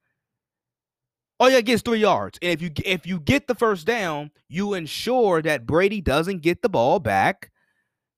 [1.38, 2.40] All you get is three yards.
[2.42, 6.62] And if you if you get the first down, you ensure that Brady doesn't get
[6.62, 7.52] the ball back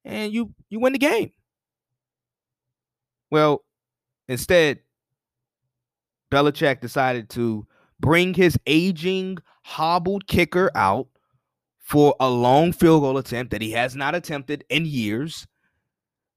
[0.06, 1.32] and you you win the game.
[3.32, 3.64] Well,
[4.28, 4.80] instead,
[6.32, 7.68] Belichick decided to
[8.00, 11.08] bring his aging, hobbled kicker out
[11.88, 15.48] for a long field goal attempt that he has not attempted in years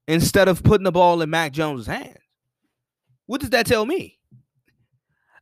[0.07, 2.15] instead of putting the ball in Mac Jones's hands.
[3.25, 4.17] What does that tell me?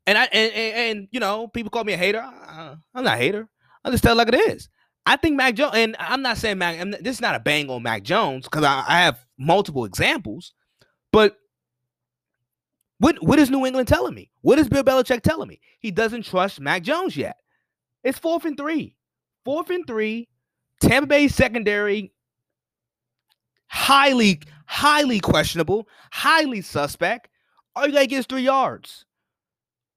[0.08, 2.22] And I and, and, and you know, people call me a hater.
[2.22, 3.48] Uh, I'm not a hater.
[3.86, 4.68] I just tell like it is.
[5.06, 6.80] I think Mac Jones, and I'm not saying Mac.
[7.02, 10.54] This is not a bang on Mac Jones because I, I have multiple examples.
[11.14, 11.38] But
[12.98, 14.32] what what is New England telling me?
[14.42, 15.62] What is Bill Belichick telling me?
[15.80, 17.38] He doesn't trust Mac Jones yet.
[18.04, 18.96] It's fourth and three.
[19.46, 20.28] Fourth and three.
[20.82, 22.14] Tampa Bay secondary,
[23.68, 27.28] highly, highly questionable, highly suspect.
[27.76, 29.06] All you gotta get is three yards.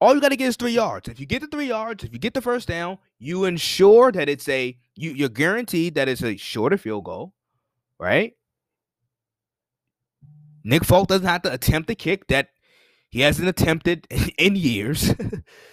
[0.03, 1.09] All you got to get is three yards.
[1.09, 4.29] If you get the three yards, if you get the first down, you ensure that
[4.29, 7.35] it's a you, you're guaranteed that it's a shorter field goal,
[8.01, 8.33] right?
[10.65, 12.49] Nick Folk doesn't have to attempt the kick that
[13.11, 15.15] he hasn't attempted in years.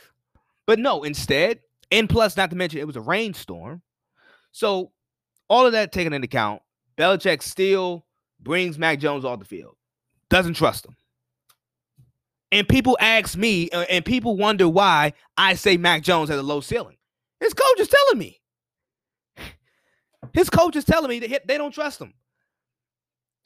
[0.68, 3.82] but no, instead, and plus, not to mention, it was a rainstorm.
[4.52, 4.92] So,
[5.50, 6.62] all of that taken into account,
[6.98, 8.06] Belichick still
[8.40, 9.76] brings Mac Jones off the field.
[10.30, 10.96] Doesn't trust him.
[12.52, 16.44] And people ask me, uh, and people wonder why I say Mac Jones has a
[16.44, 16.98] low ceiling.
[17.40, 18.42] His coach is telling me.
[20.34, 22.14] His coach is telling me that they don't trust him.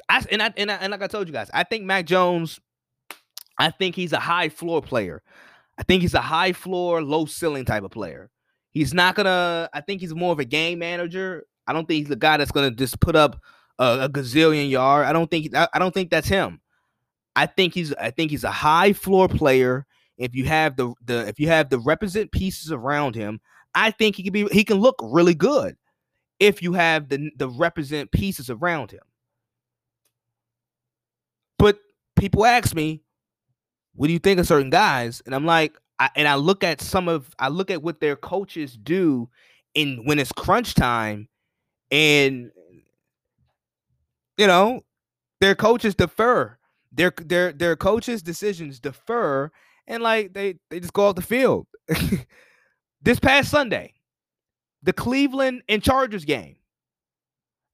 [0.10, 2.60] I and I and, I, and like I told you guys, I think Mac Jones.
[3.58, 5.22] I think he's a high floor player.
[5.78, 8.32] I think he's a high floor, low ceiling type of player.
[8.74, 9.70] He's not gonna.
[9.74, 11.46] I think he's more of a game manager.
[11.68, 13.40] I don't think he's the guy that's gonna just put up
[13.78, 15.06] a, a gazillion yard.
[15.06, 15.56] I don't think.
[15.56, 16.60] I, I don't think that's him.
[17.36, 19.86] I think he's I think he's a high floor player.
[20.18, 23.40] If you have the the if you have the represent pieces around him,
[23.76, 25.76] I think he can be he can look really good
[26.40, 29.02] if you have the the represent pieces around him.
[31.60, 31.78] But
[32.16, 33.04] people ask me,
[33.96, 35.22] what do you think of certain guys?
[35.26, 38.18] And I'm like, I, and I look at some of I look at what their
[38.18, 39.30] coaches do
[39.74, 41.30] in when it's crunch time,
[41.92, 42.52] and
[44.38, 44.82] you know,
[45.40, 46.58] their coaches defer
[46.92, 49.50] their their their coaches' decisions defer,
[49.88, 51.68] and like they they just go off the field.
[53.02, 53.94] this past Sunday,
[54.84, 56.58] the Cleveland and Chargers game.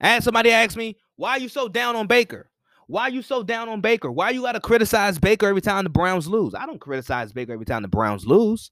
[0.01, 2.48] I had somebody ask me, "Why are you so down on Baker?
[2.89, 4.11] Why are you so down on Baker?
[4.11, 7.53] Why you got to criticize Baker every time the Browns lose?" I don't criticize Baker
[7.53, 8.71] every time the Browns lose.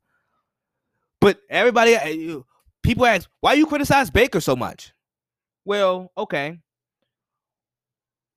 [1.22, 2.39] But everybody, uh,
[2.82, 4.91] people ask, "Why you criticize Baker so much?"
[5.65, 6.57] Well, okay.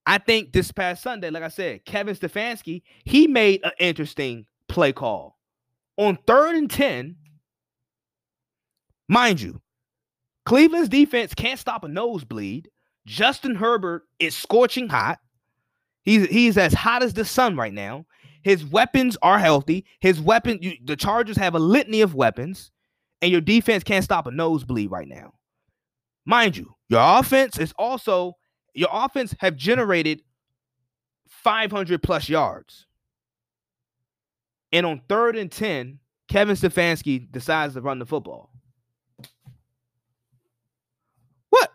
[0.05, 4.93] I think this past Sunday, like I said, Kevin Stefanski, he made an interesting play
[4.93, 5.39] call.
[5.97, 7.17] On third and 10,
[9.09, 9.63] mind you,
[10.45, 12.69] Cleveland's defense can't stop a nosebleed.
[13.07, 15.21] Justin Herbert is scorching hot.
[16.03, 18.07] He's he's as hot as the sun right now.
[18.43, 19.85] His weapons are healthy.
[20.01, 22.71] His weapon, you, the Chargers have a litany of weapons,
[23.21, 25.35] and your defense can't stop a nosebleed right now.
[26.25, 28.37] Mind you, your offense is also
[28.75, 30.23] your offense have generated
[31.29, 32.87] 500 plus yards.
[34.73, 35.99] And on third and 10,
[36.29, 38.51] Kevin Stefanski decides to run the football.
[41.51, 41.73] What?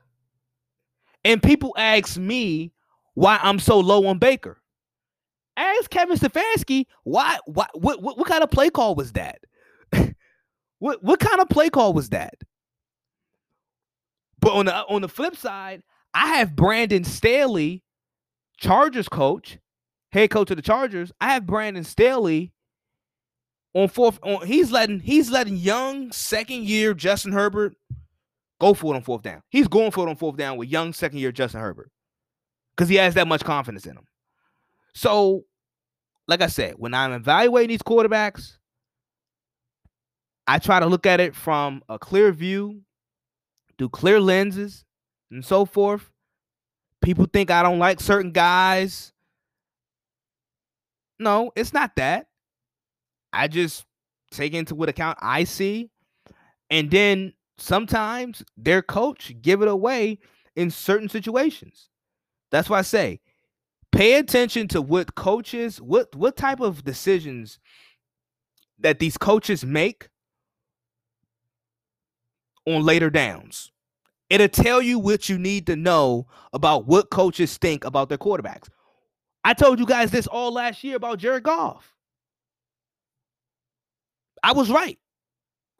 [1.25, 2.71] And people ask me
[3.15, 4.61] why I'm so low on Baker.
[5.57, 9.39] Ask Kevin Stefanski why, why what, what, what kind of play call was that?
[10.79, 12.35] what what kind of play call was that?
[14.39, 15.81] But on the on the flip side,
[16.13, 17.83] I have Brandon Staley,
[18.57, 19.57] Chargers coach,
[20.11, 21.11] head coach of the Chargers.
[21.21, 22.51] I have Brandon Staley
[23.73, 24.19] on fourth.
[24.23, 27.75] On, he's letting he's letting young second year Justin Herbert
[28.59, 29.41] go for it on fourth down.
[29.49, 31.89] He's going for it on fourth down with young second year Justin Herbert
[32.75, 34.07] because he has that much confidence in him.
[34.93, 35.43] So,
[36.27, 38.57] like I said, when I'm evaluating these quarterbacks,
[40.47, 42.81] I try to look at it from a clear view,
[43.77, 44.85] through clear lenses,
[45.31, 46.11] and so forth.
[47.01, 49.11] People think I don't like certain guys.
[51.19, 52.27] No, it's not that.
[53.31, 53.85] I just
[54.31, 55.89] take into what account I see,
[56.69, 60.19] and then sometimes their coach give it away
[60.55, 61.89] in certain situations.
[62.55, 63.19] That's why I say
[63.91, 67.59] pay attention to what coaches, what what type of decisions
[68.79, 70.07] that these coaches make
[72.65, 73.73] on later downs.
[74.29, 78.69] It'll tell you what you need to know about what coaches think about their quarterbacks.
[79.43, 81.93] I told you guys this all last year about Jared Goff.
[84.41, 84.97] I was right.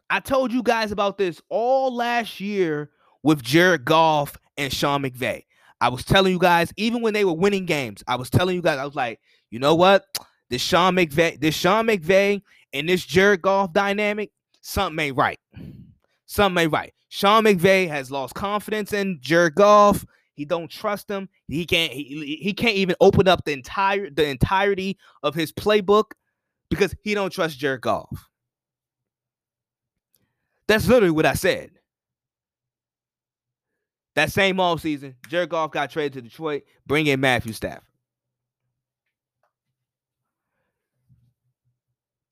[0.10, 2.92] I told you guys about this all last year
[3.24, 5.46] with Jared Goff and Sean McVay.
[5.86, 8.62] I was telling you guys, even when they were winning games, I was telling you
[8.64, 9.20] guys, I was like,
[9.52, 10.04] you know what?
[10.50, 12.42] This Sean McVay, this Sean McVay
[12.74, 14.32] and this Jared Goff dynamic,
[14.62, 15.40] something ain't right.
[16.26, 16.92] Something ain't right.
[17.10, 20.04] Sean McVay has lost confidence in Jared Goff.
[20.34, 21.30] He don't trust him.
[21.48, 21.94] He can't.
[21.94, 26.14] He, he can't even open up the entire the entirety of his playbook
[26.72, 28.28] because he don't trust Jared Goff.
[30.68, 31.70] That's literally what I said.
[34.16, 37.84] That same off season, Jared Goff got traded to Detroit, bring in Matthew Stafford.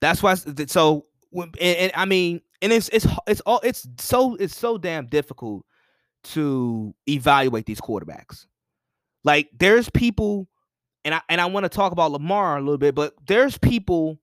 [0.00, 0.34] That's why.
[0.34, 5.06] So, and, and, I mean, and it's it's it's all it's so it's so damn
[5.06, 5.64] difficult
[6.24, 8.46] to evaluate these quarterbacks.
[9.22, 10.48] Like, there's people,
[11.04, 14.18] and I and I want to talk about Lamar a little bit, but there's people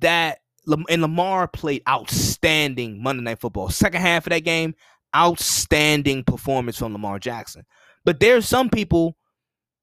[0.00, 0.40] that
[0.88, 3.70] and Lamar played outstanding Monday Night Football.
[3.70, 4.74] Second half of that game,
[5.16, 7.64] outstanding performance from Lamar Jackson.
[8.04, 9.16] But there are some people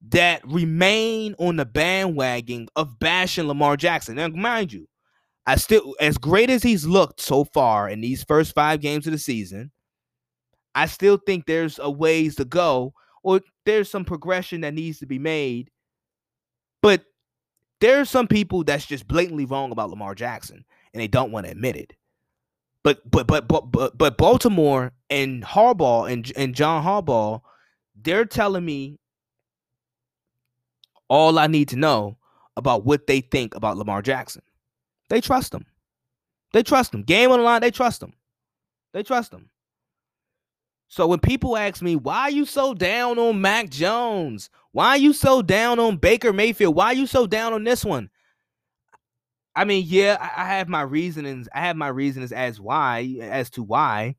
[0.09, 4.15] that remain on the bandwagon of bashing Lamar Jackson.
[4.15, 4.87] Now, mind you,
[5.45, 9.13] I still, as great as he's looked so far in these first five games of
[9.13, 9.71] the season,
[10.75, 15.05] I still think there's a ways to go, or there's some progression that needs to
[15.05, 15.69] be made.
[16.81, 17.03] But
[17.79, 21.45] there are some people that's just blatantly wrong about Lamar Jackson, and they don't want
[21.45, 21.93] to admit it.
[22.83, 27.41] But but but but but, but Baltimore and Harbaugh and and John Harbaugh,
[27.95, 28.99] they're telling me
[31.07, 32.17] all I need to know
[32.57, 34.41] about what they think about Lamar Jackson.
[35.09, 35.65] They trust him.
[36.53, 37.03] They trust him.
[37.03, 38.13] Game on the line, they trust him.
[38.93, 39.49] They trust him.
[40.87, 44.49] So when people ask me, why are you so down on Mac Jones?
[44.71, 46.75] Why are you so down on Baker Mayfield?
[46.75, 48.09] Why are you so down on this one?
[49.55, 51.47] I mean, yeah, I, have my reasonings.
[51.53, 54.15] I have my reasons as why, as to why.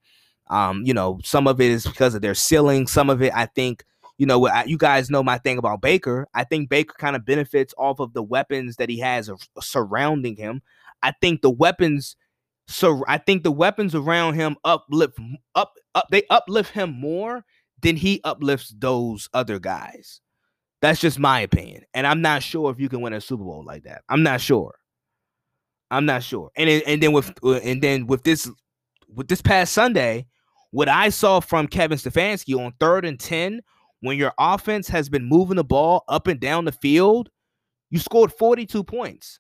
[0.48, 2.86] Um, you know, some of it is because of their ceiling.
[2.86, 3.84] Some of it, I think,
[4.18, 6.28] you know, you guys know my thing about Baker.
[6.34, 9.30] I think Baker kind of benefits off of the weapons that he has
[9.60, 10.62] surrounding him.
[11.02, 12.16] I think the weapons,
[12.68, 15.18] so I think the weapons around him uplift
[15.54, 16.06] up, up.
[16.10, 17.44] They uplift him more
[17.82, 20.20] than he uplifts those other guys.
[20.80, 23.64] That's just my opinion, and I'm not sure if you can win a Super Bowl
[23.64, 24.02] like that.
[24.08, 24.74] I'm not sure.
[25.90, 26.50] I'm not sure.
[26.56, 28.50] And and then with uh, and then with this
[29.14, 30.26] with this past Sunday,
[30.74, 33.60] what I saw from Kevin Stefanski on third and 10,
[34.00, 37.28] when your offense has been moving the ball up and down the field,
[37.90, 39.38] you scored 42 points.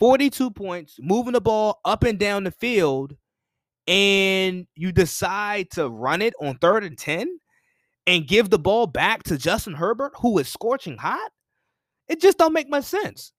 [0.00, 3.14] 42 points, moving the ball up and down the field,
[3.86, 7.38] and you decide to run it on third and 10
[8.08, 11.30] and give the ball back to Justin Herbert, who is scorching hot.
[12.08, 13.32] It just don't make much sense.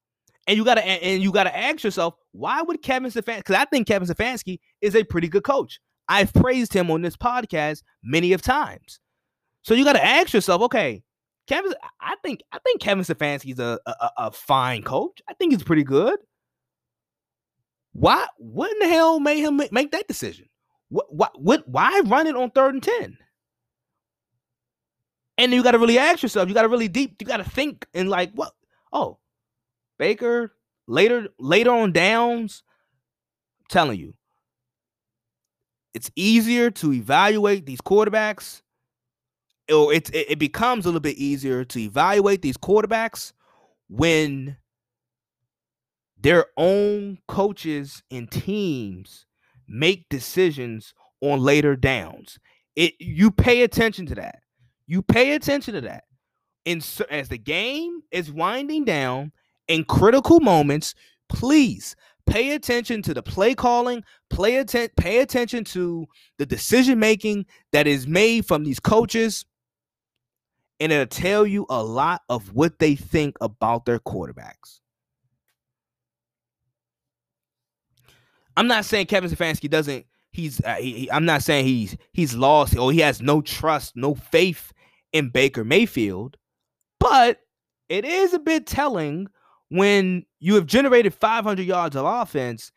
[0.48, 3.38] And you gotta and you gotta ask yourself, why would Kevin Stefanski?
[3.40, 5.82] Because I think Kevin Stefanski is a pretty good coach.
[6.08, 9.00] I've praised him on this podcast many of times.
[9.64, 11.04] So you gotta ask yourself, okay,
[11.48, 15.22] Kevin, I think I think Kevin Stefanski's a, a, a fine coach.
[15.30, 16.20] I think he's pretty good.
[17.94, 18.26] Why?
[18.38, 20.48] What in the hell made him make that decision?
[20.90, 21.14] What?
[21.14, 21.40] What?
[21.40, 23.18] what why run it on third and ten?
[25.38, 26.48] And you got to really ask yourself.
[26.48, 27.16] You got to really deep.
[27.20, 28.54] You got to think and like, what?
[28.92, 29.20] Oh,
[29.98, 30.54] Baker
[30.88, 32.64] later later on downs.
[33.60, 34.14] I'm telling you,
[35.96, 38.62] it's easier to evaluate these quarterbacks,
[39.72, 43.32] or it, it becomes a little bit easier to evaluate these quarterbacks
[43.88, 44.58] when
[46.20, 49.26] their own coaches and teams
[49.70, 52.40] make decisions on later downs.
[52.76, 54.40] It you pay attention to that.
[54.88, 56.04] You pay attention to that.
[56.66, 59.32] In as the game is winding down
[59.70, 60.94] in critical moments,
[61.30, 61.96] please
[62.28, 66.06] pay attention to the play calling, play atten- pay attention to
[66.38, 69.46] the decision making that is made from these coaches
[70.80, 74.80] and it'll tell you a lot of what they think about their quarterbacks.
[78.58, 80.06] I'm not saying Kevin Stefanski doesn't.
[80.32, 80.62] He's.
[80.62, 84.74] Uh, he, I'm not saying he's he's lost or he has no trust, no faith
[85.14, 86.38] in Baker Mayfield,
[87.00, 87.40] but
[87.90, 89.28] it is a bit telling
[89.70, 92.72] when you have generated 500 yards of offense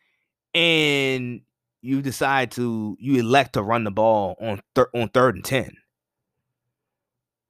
[0.55, 1.41] and
[1.81, 5.77] you decide to you elect to run the ball on thir- on third and ten.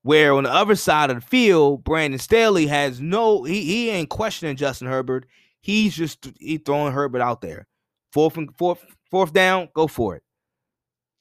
[0.01, 4.09] Where on the other side of the field, Brandon Staley has no he, he ain't
[4.09, 5.25] questioning Justin Herbert.
[5.61, 7.65] He's just he throwing Herbert out there.
[8.11, 10.23] Fourth and fourth, fourth down, go for it.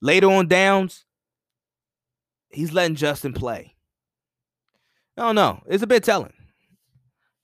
[0.02, 1.04] Later on downs,
[2.50, 3.76] he's letting Justin play.
[5.16, 5.62] I don't know.
[5.68, 6.32] It's a bit telling.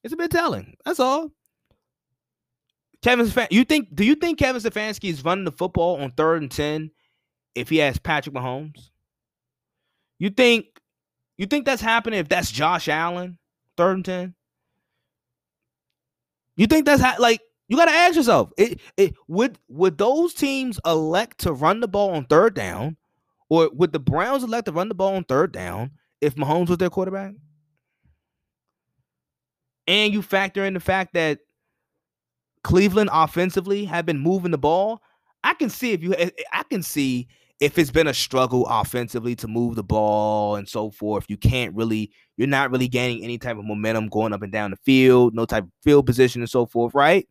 [0.02, 0.74] It's a bit telling.
[0.84, 1.30] That's all.
[3.04, 3.94] Kevin you think?
[3.94, 6.90] Do you think Kevin Stefanski is running the football on third and ten
[7.54, 8.88] if he has Patrick Mahomes?
[10.18, 10.64] You think?
[11.36, 13.38] You think that's happening if that's Josh Allen
[13.76, 14.34] third and ten?
[16.56, 20.32] You think that's ha- like you got to ask yourself: it, it, would would those
[20.32, 22.96] teams elect to run the ball on third down,
[23.50, 25.90] or would the Browns elect to run the ball on third down
[26.22, 27.34] if Mahomes was their quarterback?
[29.86, 31.40] And you factor in the fact that
[32.64, 35.02] Cleveland offensively have been moving the ball.
[35.44, 37.28] I can see if you, eh, eh, I can see
[37.60, 41.26] if it's been a struggle offensively to move the ball and so forth.
[41.28, 44.70] You can't really, you're not really gaining any type of momentum going up and down
[44.70, 47.28] the field, no type of field position and so forth, right?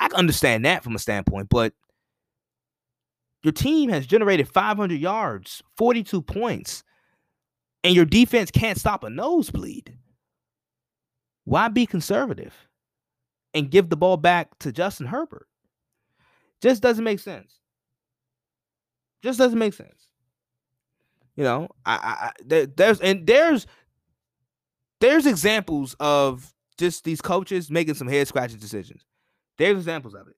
[0.00, 1.72] I can understand that from a standpoint, but
[3.44, 6.82] your team has generated 500 yards, 42 points,
[7.84, 9.96] and your defense can't stop a nosebleed.
[11.44, 12.54] Why be conservative
[13.54, 15.46] and give the ball back to Justin Herbert?
[16.60, 17.60] Just doesn't make sense.
[19.22, 20.08] Just doesn't make sense.
[21.36, 23.66] You know, I, I there, there's and there's
[25.00, 29.04] there's examples of just these coaches making some head scratching decisions.
[29.58, 30.36] There's examples of it.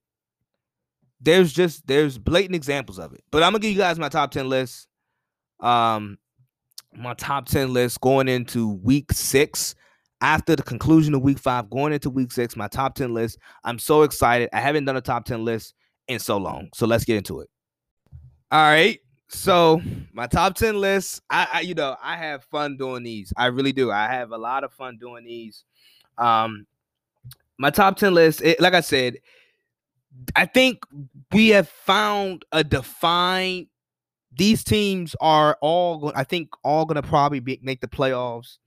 [1.19, 3.23] There's just there's blatant examples of it.
[3.31, 4.87] But I'm gonna give you guys my top 10 list.
[5.59, 6.17] Um
[6.93, 9.75] my top 10 list going into week six.
[10.21, 13.37] After the conclusion of week five, going into week six, my top 10 list.
[13.63, 14.49] I'm so excited.
[14.51, 15.75] I haven't done a top 10 list
[16.07, 16.69] in so long.
[16.73, 17.49] So let's get into it.
[18.51, 18.99] All right.
[19.29, 19.81] So
[20.13, 23.31] my top 10 list, I, I you know, I have fun doing these.
[23.37, 23.91] I really do.
[23.91, 25.65] I have a lot of fun doing these.
[26.17, 26.65] Um,
[27.59, 29.17] my top 10 list, it, like I said,
[30.35, 30.79] I think
[31.31, 33.67] we have found a defined
[34.37, 38.57] these teams are all I think all going to probably be, make the playoffs.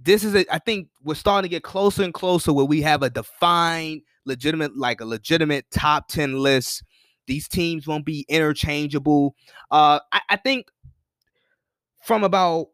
[0.00, 3.02] This is a I think we're starting to get closer and closer where we have
[3.02, 6.82] a defined legitimate like a legitimate top 10 list.
[7.26, 9.34] These teams won't be interchangeable.
[9.70, 10.66] Uh I, I think
[12.04, 12.68] from about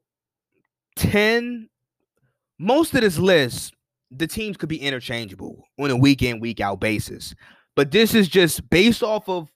[0.96, 1.68] 10
[2.58, 3.74] most of this list
[4.10, 7.34] the teams could be interchangeable on a week in, week out basis.
[7.74, 9.50] But this is just based off of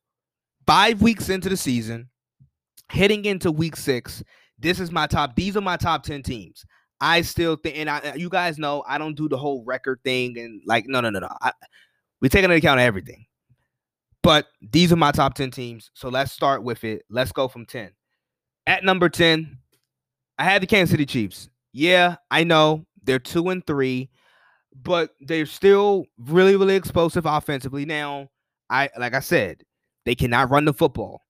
[0.66, 2.08] five weeks into the season,
[2.88, 4.22] heading into week six.
[4.58, 5.36] This is my top.
[5.36, 6.64] These are my top 10 teams.
[7.00, 10.38] I still think, and I, you guys know, I don't do the whole record thing
[10.38, 11.28] and like, no, no, no, no.
[11.40, 11.52] I,
[12.20, 13.26] we take into account everything.
[14.22, 15.90] But these are my top 10 teams.
[15.94, 17.04] So let's start with it.
[17.10, 17.90] Let's go from 10.
[18.66, 19.58] At number 10,
[20.38, 21.48] I had the Kansas City Chiefs.
[21.72, 24.10] Yeah, I know they're two and three
[24.82, 27.84] but they're still really, really explosive offensively.
[27.84, 28.28] Now,
[28.70, 29.62] I like I said,
[30.04, 31.22] they cannot run the football.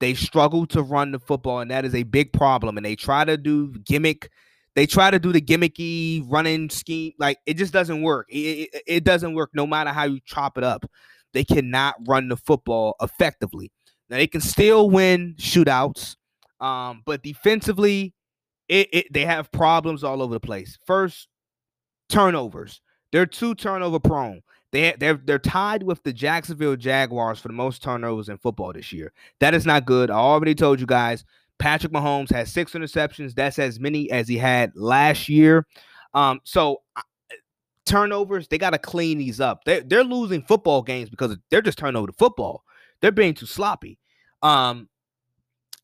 [0.00, 2.76] They struggle to run the football, and that is a big problem.
[2.76, 4.30] And they try to do gimmick.
[4.74, 7.12] They try to do the gimmicky running scheme.
[7.18, 8.26] Like it just doesn't work.
[8.30, 10.88] It, it, it doesn't work no matter how you chop it up.
[11.32, 13.70] They cannot run the football effectively.
[14.08, 16.16] Now they can still win shootouts,
[16.60, 18.14] um, but defensively,
[18.68, 20.78] it, it they have problems all over the place.
[20.86, 21.28] First,
[22.08, 22.80] turnovers.
[23.10, 24.42] They're too turnover prone.
[24.70, 28.92] They they're they're tied with the Jacksonville Jaguars for the most turnovers in football this
[28.92, 29.12] year.
[29.40, 30.10] That is not good.
[30.10, 31.24] I already told you guys.
[31.62, 33.36] Patrick Mahomes has six interceptions.
[33.36, 35.64] That's as many as he had last year.
[36.12, 36.82] Um, so
[37.86, 39.62] turnovers, they got to clean these up.
[39.64, 42.64] They're, they're losing football games because they're just turning over the football.
[43.00, 44.00] They're being too sloppy.
[44.42, 44.88] Um,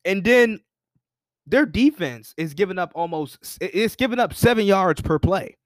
[0.05, 0.59] and then
[1.47, 5.57] their defense is giving up almost it's giving up seven yards per play.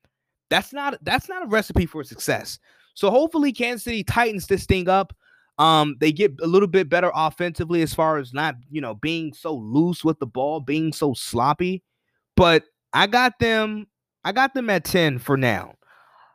[0.51, 2.59] That's not that's not a recipe for success.
[2.93, 5.15] So hopefully Kansas City tightens this thing up.
[5.59, 9.33] Um, they get a little bit better offensively as far as not, you know, being
[9.33, 11.83] so loose with the ball, being so sloppy.
[12.37, 13.87] But I got them,
[14.25, 15.75] I got them at 10 for now.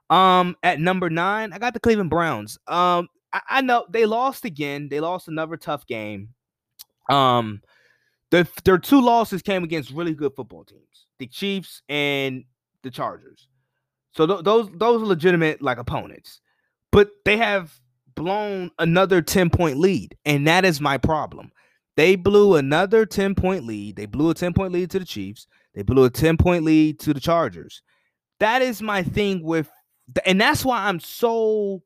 [0.10, 2.58] Um, at number nine, I got the Cleveland Browns.
[2.68, 4.88] Um, I, I know they lost again.
[4.90, 6.30] They lost another tough game.
[7.10, 7.62] Um,
[8.32, 12.44] the, their two losses came against really good football teams, the Chiefs and
[12.84, 13.48] the Chargers.
[14.14, 16.42] So th- those those are legitimate like opponents,
[16.92, 17.72] but they have
[18.18, 20.18] blown another 10 point lead.
[20.26, 21.52] And that is my problem.
[21.96, 23.96] They blew another 10 point lead.
[23.96, 25.48] They blew a 10 point lead to the Chiefs.
[25.74, 27.82] They blew a 10 point lead to the Chargers.
[28.40, 29.70] That is my thing with,
[30.26, 31.82] and that's why I'm so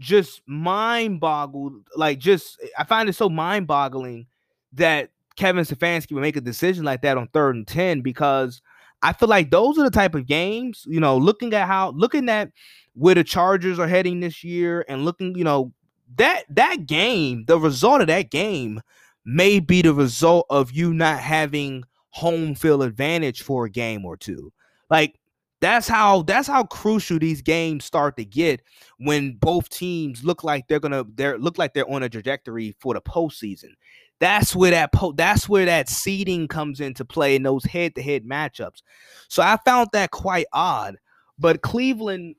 [0.00, 1.74] just mind boggled.
[1.94, 4.26] Like, just, I find it so mind boggling
[4.72, 8.60] that Kevin Stefanski would make a decision like that on third and 10 because
[9.02, 12.28] I feel like those are the type of games, you know, looking at how, looking
[12.28, 12.50] at
[12.98, 15.72] where the Chargers are heading this year and looking, you know,
[16.16, 18.80] that that game, the result of that game
[19.24, 24.16] may be the result of you not having home field advantage for a game or
[24.16, 24.52] two.
[24.90, 25.18] Like
[25.60, 28.62] that's how that's how crucial these games start to get
[28.98, 32.94] when both teams look like they're gonna they're look like they're on a trajectory for
[32.94, 33.70] the postseason.
[34.18, 38.82] That's where that po- that's where that seeding comes into play in those head-to-head matchups.
[39.28, 40.96] So I found that quite odd.
[41.38, 42.34] But Cleveland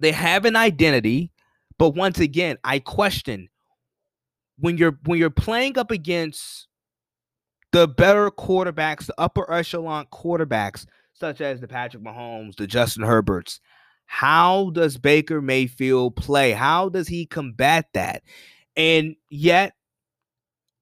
[0.00, 1.32] they have an identity,
[1.78, 3.48] but once again, I question
[4.58, 6.66] when you're when you're playing up against
[7.72, 13.60] the better quarterbacks, the upper echelon quarterbacks, such as the Patrick Mahomes, the Justin Herberts.
[14.06, 16.52] How does Baker Mayfield play?
[16.52, 18.22] How does he combat that?
[18.74, 19.74] And yet,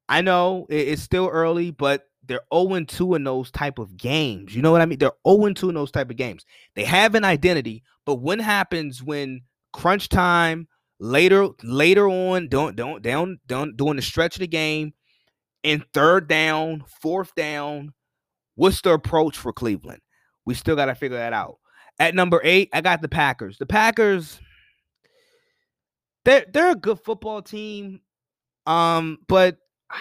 [0.08, 4.54] I know it's still early, but they're 0 2 in those type of games.
[4.54, 4.98] You know what I mean?
[4.98, 6.44] They're 0 2 in those type of games.
[6.74, 9.42] They have an identity, but what happens when
[9.72, 14.94] crunch time later later on don't don't down don't doing the stretch of the game
[15.62, 17.92] in third down, fourth down,
[18.54, 20.00] what's the approach for Cleveland?
[20.44, 21.58] We still got to figure that out.
[21.98, 23.58] At number 8, I got the Packers.
[23.58, 24.40] The Packers
[26.24, 28.00] they're they're a good football team.
[28.66, 29.58] Um, but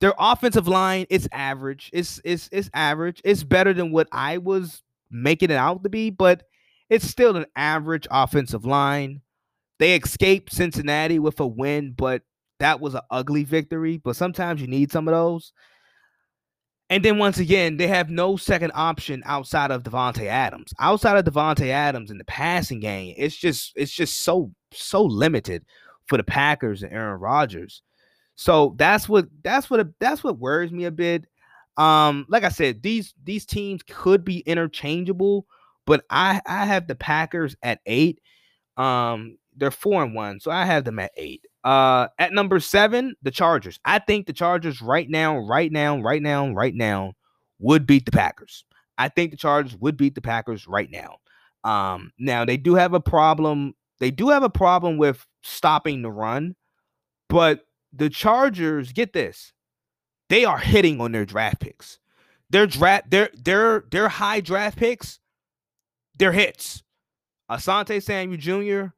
[0.00, 1.90] their offensive line it's average.
[1.92, 3.20] It's it's it's average.
[3.24, 6.44] It's better than what I was making it out to be, but
[6.90, 9.22] it's still an average offensive line.
[9.78, 12.22] They escaped Cincinnati with a win, but
[12.58, 13.96] that was an ugly victory.
[13.96, 15.52] But sometimes you need some of those.
[16.90, 20.74] And then once again, they have no second option outside of Davante Adams.
[20.80, 25.64] Outside of Davante Adams in the passing game, it's just it's just so so limited
[26.06, 27.82] for the Packers and Aaron Rodgers.
[28.34, 31.26] So that's what that's what that's what worries me a bit.
[31.76, 35.46] Um, like I said, these these teams could be interchangeable,
[35.86, 38.20] but I I have the Packers at eight.
[38.76, 41.44] Um, they're four and one, so I have them at eight.
[41.64, 43.78] Uh, at number seven, the Chargers.
[43.84, 47.12] I think the Chargers right now, right now, right now, right now
[47.58, 48.64] would beat the Packers.
[48.96, 51.16] I think the Chargers would beat the Packers right now.
[51.64, 53.74] Um, now they do have a problem.
[53.98, 56.56] They do have a problem with stopping the run,
[57.28, 59.52] but the Chargers, get this,
[60.28, 61.98] they are hitting on their draft picks.
[62.48, 65.20] Their draft, their their their high draft picks,
[66.20, 66.84] their hits.
[67.50, 68.92] Asante Samuel Jr.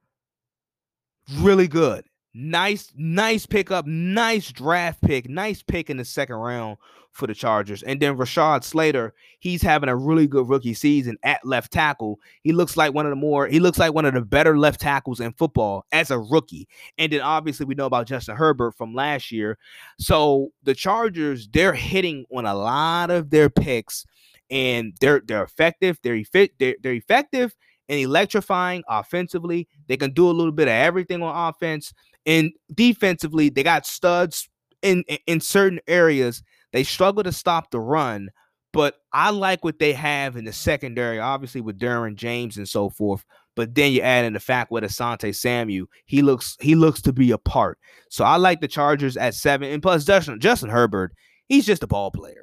[1.41, 2.05] Really good.
[2.35, 6.79] Nice, nice pickup, nice draft pick, nice pick in the second round
[7.13, 7.83] for the Chargers.
[7.83, 12.19] And then Rashawn Slater, he's having a really good rookie season at left tackle.
[12.43, 14.81] He looks like one of the more, he looks like one of the better left
[14.81, 16.67] tackles in football as a rookie.
[16.97, 19.59] And then obviously we know about Justin Herbert from last year.
[19.99, 24.07] So the Chargers, they're hitting on a lot of their picks
[24.53, 27.57] and they're they're effective, they're, efi- they're, they're effective
[27.89, 29.67] and electrifying offensively.
[29.89, 31.93] They can do a little bit of everything on offense.
[32.27, 34.49] And defensively, they got studs
[34.83, 36.43] in, in, in certain areas.
[36.73, 38.29] They struggle to stop the run,
[38.73, 42.91] but I like what they have in the secondary, obviously with Derwin James and so
[42.91, 43.25] forth.
[43.57, 47.13] But then you add in the fact with Asante Samuel, he looks he looks to
[47.13, 47.79] be a part.
[48.09, 51.13] So I like the Chargers at seven, and plus Justin Justin Herbert,
[51.49, 52.42] he's just a ball player.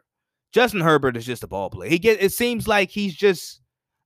[0.52, 1.90] Justin Herbert is just a ball player.
[1.90, 3.62] He get it seems like he's just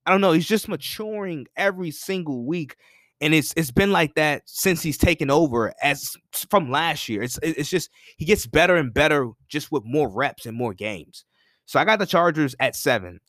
[0.06, 2.76] I don't know, he's just maturing every single week
[3.24, 6.12] and it's it's been like that since he's taken over as
[6.50, 7.24] from last year.
[7.24, 11.24] It's it's just he gets better and better just with more reps and more games.
[11.66, 13.22] So I got the Chargers at seven.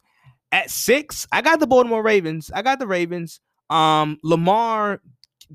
[0.51, 2.51] At six, I got the Baltimore Ravens.
[2.53, 3.41] I got the Ravens.
[3.71, 5.01] Um, Lamar,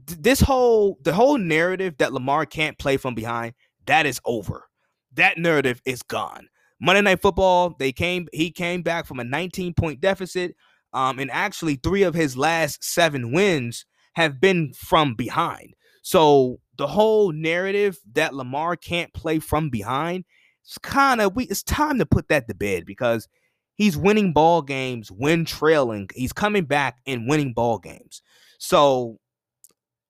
[0.06, 3.56] this whole the whole narrative that Lamar can't play from behind,
[3.88, 4.70] that is over.
[5.16, 6.48] That narrative is gone.
[6.80, 8.28] Monday Night Football, they came.
[8.34, 10.56] He came back from a 19 point deficit.
[10.94, 15.76] Um, and actually, three of his last seven wins have been from behind.
[16.02, 20.26] So the whole narrative that Lamar can't play from behind,
[20.64, 21.46] it's kind of we.
[21.46, 23.28] It's time to put that to bed because
[23.76, 26.10] he's winning ball games when trailing.
[26.16, 28.22] He's coming back and winning ball games.
[28.58, 29.20] So,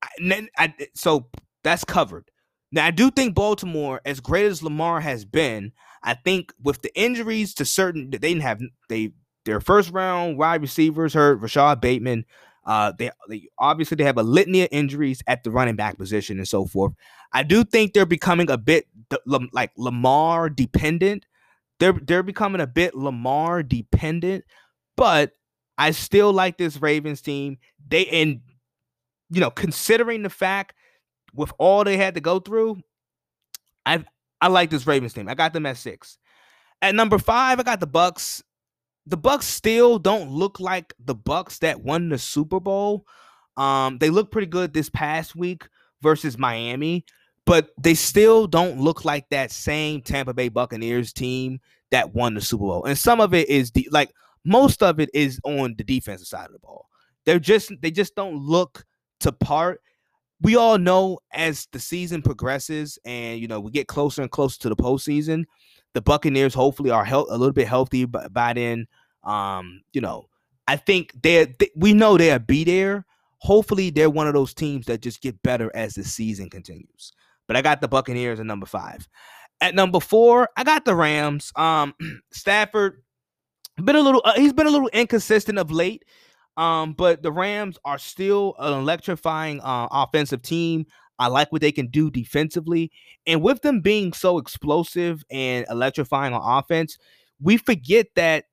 [0.02, 1.28] I, I, so
[1.64, 2.30] that's covered.
[2.72, 5.72] Now I do think Baltimore, as great as Lamar has been,
[6.04, 9.12] I think with the injuries to certain, they didn't have they
[9.46, 12.26] their first round wide receivers hurt, Rashod Bateman.
[12.66, 16.38] Uh, they, they obviously they have a litany of injuries at the running back position
[16.38, 16.94] and so forth.
[17.34, 18.86] I do think they're becoming a bit
[19.26, 21.26] like Lamar dependent.
[21.80, 24.46] They're they're becoming a bit Lamar dependent,
[24.96, 25.32] but
[25.78, 27.58] I still like this Ravens team.
[27.88, 28.42] They and
[29.30, 30.76] you know, considering the fact
[31.34, 32.82] with all they had to go through,
[33.86, 34.04] I
[34.42, 35.28] I like this Ravens team.
[35.28, 36.18] I got them at six.
[36.82, 38.44] At number five, I got the Bucks.
[39.06, 43.06] The Bucks still don't look like the Bucks that won the Super Bowl.
[43.58, 45.68] Um, they look pretty good this past week
[46.02, 47.06] versus Miami,
[47.46, 51.60] but they still don't look like that same Tampa Bay Buccaneers team
[51.92, 52.86] that won the Super Bowl.
[52.86, 54.14] And some of it is the like
[54.46, 56.88] most of it is on the defensive side of the ball.
[57.26, 58.86] They're just they just don't look
[59.22, 59.82] to part
[60.42, 64.60] we all know as the season progresses and you know we get closer and closer
[64.60, 65.46] to the postseason,
[65.94, 68.88] the Buccaneers hopefully are a little bit healthy by, by then.
[69.24, 70.30] Um, you know,
[70.68, 73.06] I think they're they, we know they'll be there.
[73.40, 77.14] Hopefully, they're one of those teams that just get better as the season continues.
[77.48, 79.08] But I got the Buccaneers at number five.
[79.62, 81.52] At number four, I got the Rams.
[81.56, 81.94] Um,
[82.32, 83.02] Stafford
[83.84, 86.06] been a little uh, he's been a little inconsistent of late.
[86.60, 90.86] Um, but the Rams are still an electrifying uh, offensive team.
[91.18, 92.92] I like what they can do defensively.
[93.26, 96.98] And with them being so explosive and electrifying on offense,
[97.42, 98.46] we forget that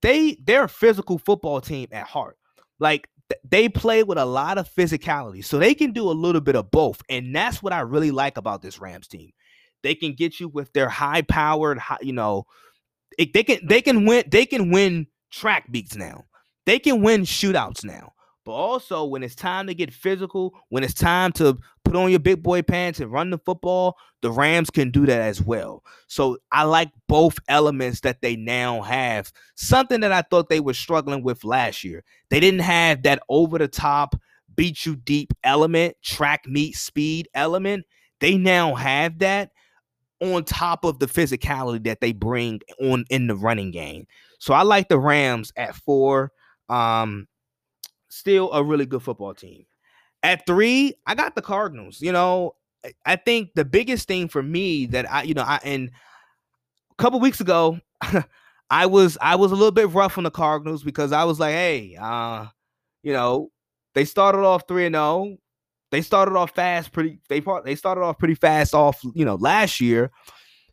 [0.00, 2.38] they they're a physical football team at heart.
[2.78, 5.44] Like th- they play with a lot of physicality.
[5.44, 7.02] So they can do a little bit of both.
[7.08, 9.32] And that's what I really like about this Rams team.
[9.82, 12.44] They can get you with their high powered, you know,
[13.18, 16.26] it, they can they can win they can win track beats now.
[16.70, 18.12] They can win shootouts now.
[18.44, 22.20] But also, when it's time to get physical, when it's time to put on your
[22.20, 25.82] big boy pants and run the football, the Rams can do that as well.
[26.06, 29.32] So I like both elements that they now have.
[29.56, 32.04] Something that I thought they were struggling with last year.
[32.28, 34.14] They didn't have that over the top,
[34.54, 37.84] beat you deep element, track meet speed element.
[38.20, 39.50] They now have that
[40.20, 44.06] on top of the physicality that they bring on in the running game.
[44.38, 46.30] So I like the Rams at four.
[46.70, 47.26] Um,
[48.08, 49.66] still a really good football team.
[50.22, 52.00] At three, I got the Cardinals.
[52.00, 52.54] You know,
[53.04, 55.90] I think the biggest thing for me that I, you know, I and
[56.90, 57.78] a couple weeks ago,
[58.70, 61.52] I was I was a little bit rough on the Cardinals because I was like,
[61.52, 62.46] hey, uh,
[63.02, 63.50] you know,
[63.94, 65.02] they started off three and zero.
[65.04, 65.36] Oh.
[65.90, 67.18] They started off fast, pretty.
[67.28, 70.10] They part they started off pretty fast off, you know, last year.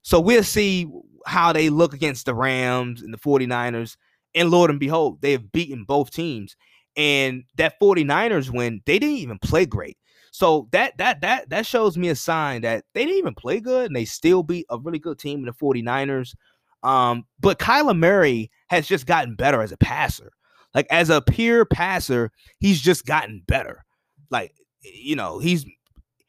[0.04, 0.88] So we'll see
[1.26, 3.98] how they look against the Rams and the 49ers.
[4.38, 6.56] And Lord and behold, they have beaten both teams.
[6.96, 9.98] And that 49ers win, they didn't even play great.
[10.32, 13.88] So that that that that shows me a sign that they didn't even play good
[13.88, 16.36] and they still beat a really good team in the 49ers.
[16.84, 20.32] Um, but Kyler Murray has just gotten better as a passer.
[20.76, 23.84] Like as a pure passer, he's just gotten better.
[24.30, 25.66] Like you know, he's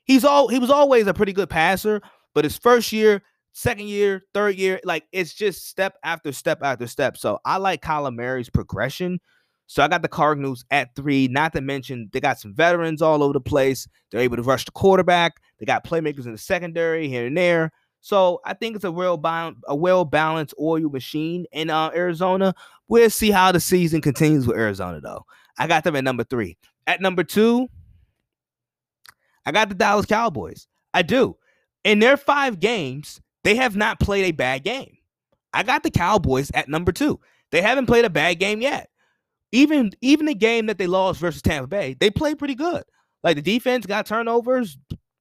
[0.04, 2.00] he's all he was always a pretty good passer,
[2.34, 3.22] but his first year
[3.59, 7.16] second year, third year, like it's just step after step after step.
[7.16, 9.20] So I like Kyler Murray's progression.
[9.66, 11.26] So I got the Cardinals at three.
[11.26, 13.88] Not to mention they got some veterans all over the place.
[14.11, 15.40] They're able to rush the quarterback.
[15.59, 17.72] They got playmakers in the secondary here and there.
[18.00, 22.54] So I think it's a real bound, a well balanced oil machine in uh, Arizona.
[22.86, 25.26] We'll see how the season continues with Arizona, though.
[25.59, 26.56] I got them at number three.
[26.86, 27.66] At number two,
[29.44, 30.68] I got the Dallas Cowboys.
[30.94, 31.36] I do.
[31.82, 34.97] In their five games, they have not played a bad game.
[35.53, 37.20] I got the Cowboys at number two.
[37.51, 38.91] They haven't played a bad game yet.
[39.53, 42.84] Even even the game that they lost versus Tampa Bay, they played pretty good.
[43.22, 44.76] Like the defense got turnovers.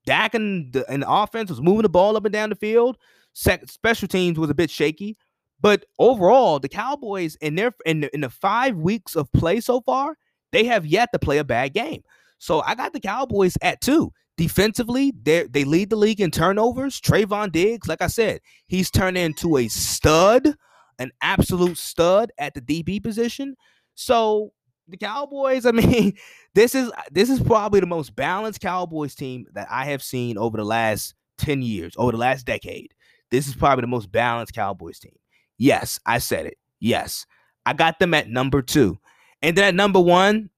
[0.06, 2.98] Dak and the, and the offense was moving the ball up and down the field.
[3.34, 5.18] special teams was a bit shaky,
[5.60, 9.82] but overall, the Cowboys in their in the, in the five weeks of play so
[9.82, 10.18] far,
[10.52, 12.04] they have yet to play a bad game.
[12.40, 14.14] So I got the Cowboys at two.
[14.38, 17.02] Defensively, they lead the league in turnovers.
[17.02, 20.56] Trevon Diggs, like I said, he's turned into a stud,
[21.00, 23.56] an absolute stud at the DB position.
[23.96, 24.54] So
[24.88, 26.16] the Cowboys, I mean,
[26.54, 30.56] this is this is probably the most balanced Cowboys team that I have seen over
[30.56, 32.94] the last 10 years, over the last decade.
[33.32, 35.18] This is probably the most balanced Cowboys team.
[35.58, 36.58] Yes, I said it.
[36.80, 37.26] Yes.
[37.66, 38.98] I got them at number 2.
[39.42, 40.50] And then at number 1,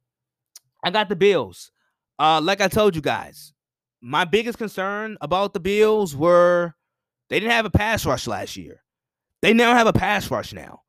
[0.84, 1.72] I got the Bills.
[2.20, 3.54] Uh like I told you guys,
[4.02, 6.74] my biggest concern about the Bills were
[7.30, 8.82] they didn't have a pass rush last year.
[9.42, 10.82] They now have a pass rush now.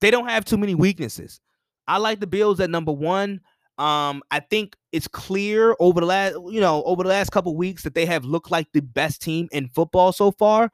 [0.00, 1.40] They don't have too many weaknesses.
[1.86, 3.40] I like the Bills at number one.
[3.78, 7.84] Um, I think it's clear over the last, you know, over the last couple weeks
[7.84, 10.70] that they have looked like the best team in football so far.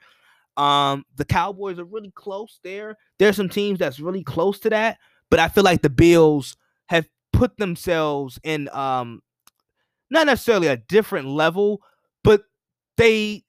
[0.56, 2.96] Um, the Cowboys are really close there.
[3.18, 4.98] There's some teams that's really close to that,
[5.30, 6.56] but I feel like the Bills
[6.86, 9.20] have put themselves in um
[10.14, 11.82] not necessarily a different level,
[12.22, 12.44] but
[12.96, 13.44] they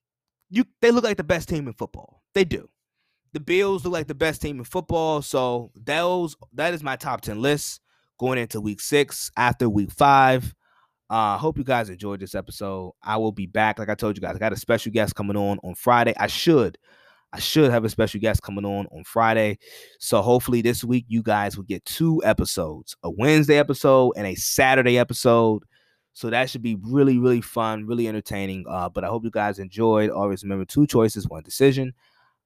[0.50, 2.22] you they look like the best team in football.
[2.34, 2.70] They do
[3.36, 5.22] the Bills look like the best team in football.
[5.22, 7.82] So those that is my top 10 list
[8.18, 10.56] going into week six after week five.
[11.10, 12.94] I uh, hope you guys enjoyed this episode.
[13.04, 13.78] I will be back.
[13.78, 16.14] Like I told you guys, I got a special guest coming on on Friday.
[16.18, 16.78] I should,
[17.34, 19.60] I should have a special guest coming on on Friday.
[20.00, 24.36] So hopefully this week you guys will get two episodes, a Wednesday episode and a
[24.36, 25.64] Saturday episode.
[26.16, 28.66] So that should be really, really fun, really entertaining.
[28.70, 30.10] Uh, but I hope you guys enjoyed.
[30.10, 31.94] Always remember two choices, one decision.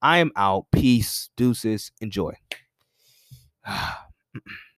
[0.01, 0.67] I am out.
[0.72, 1.30] Peace.
[1.38, 1.91] Deuces.
[2.01, 2.34] Enjoy.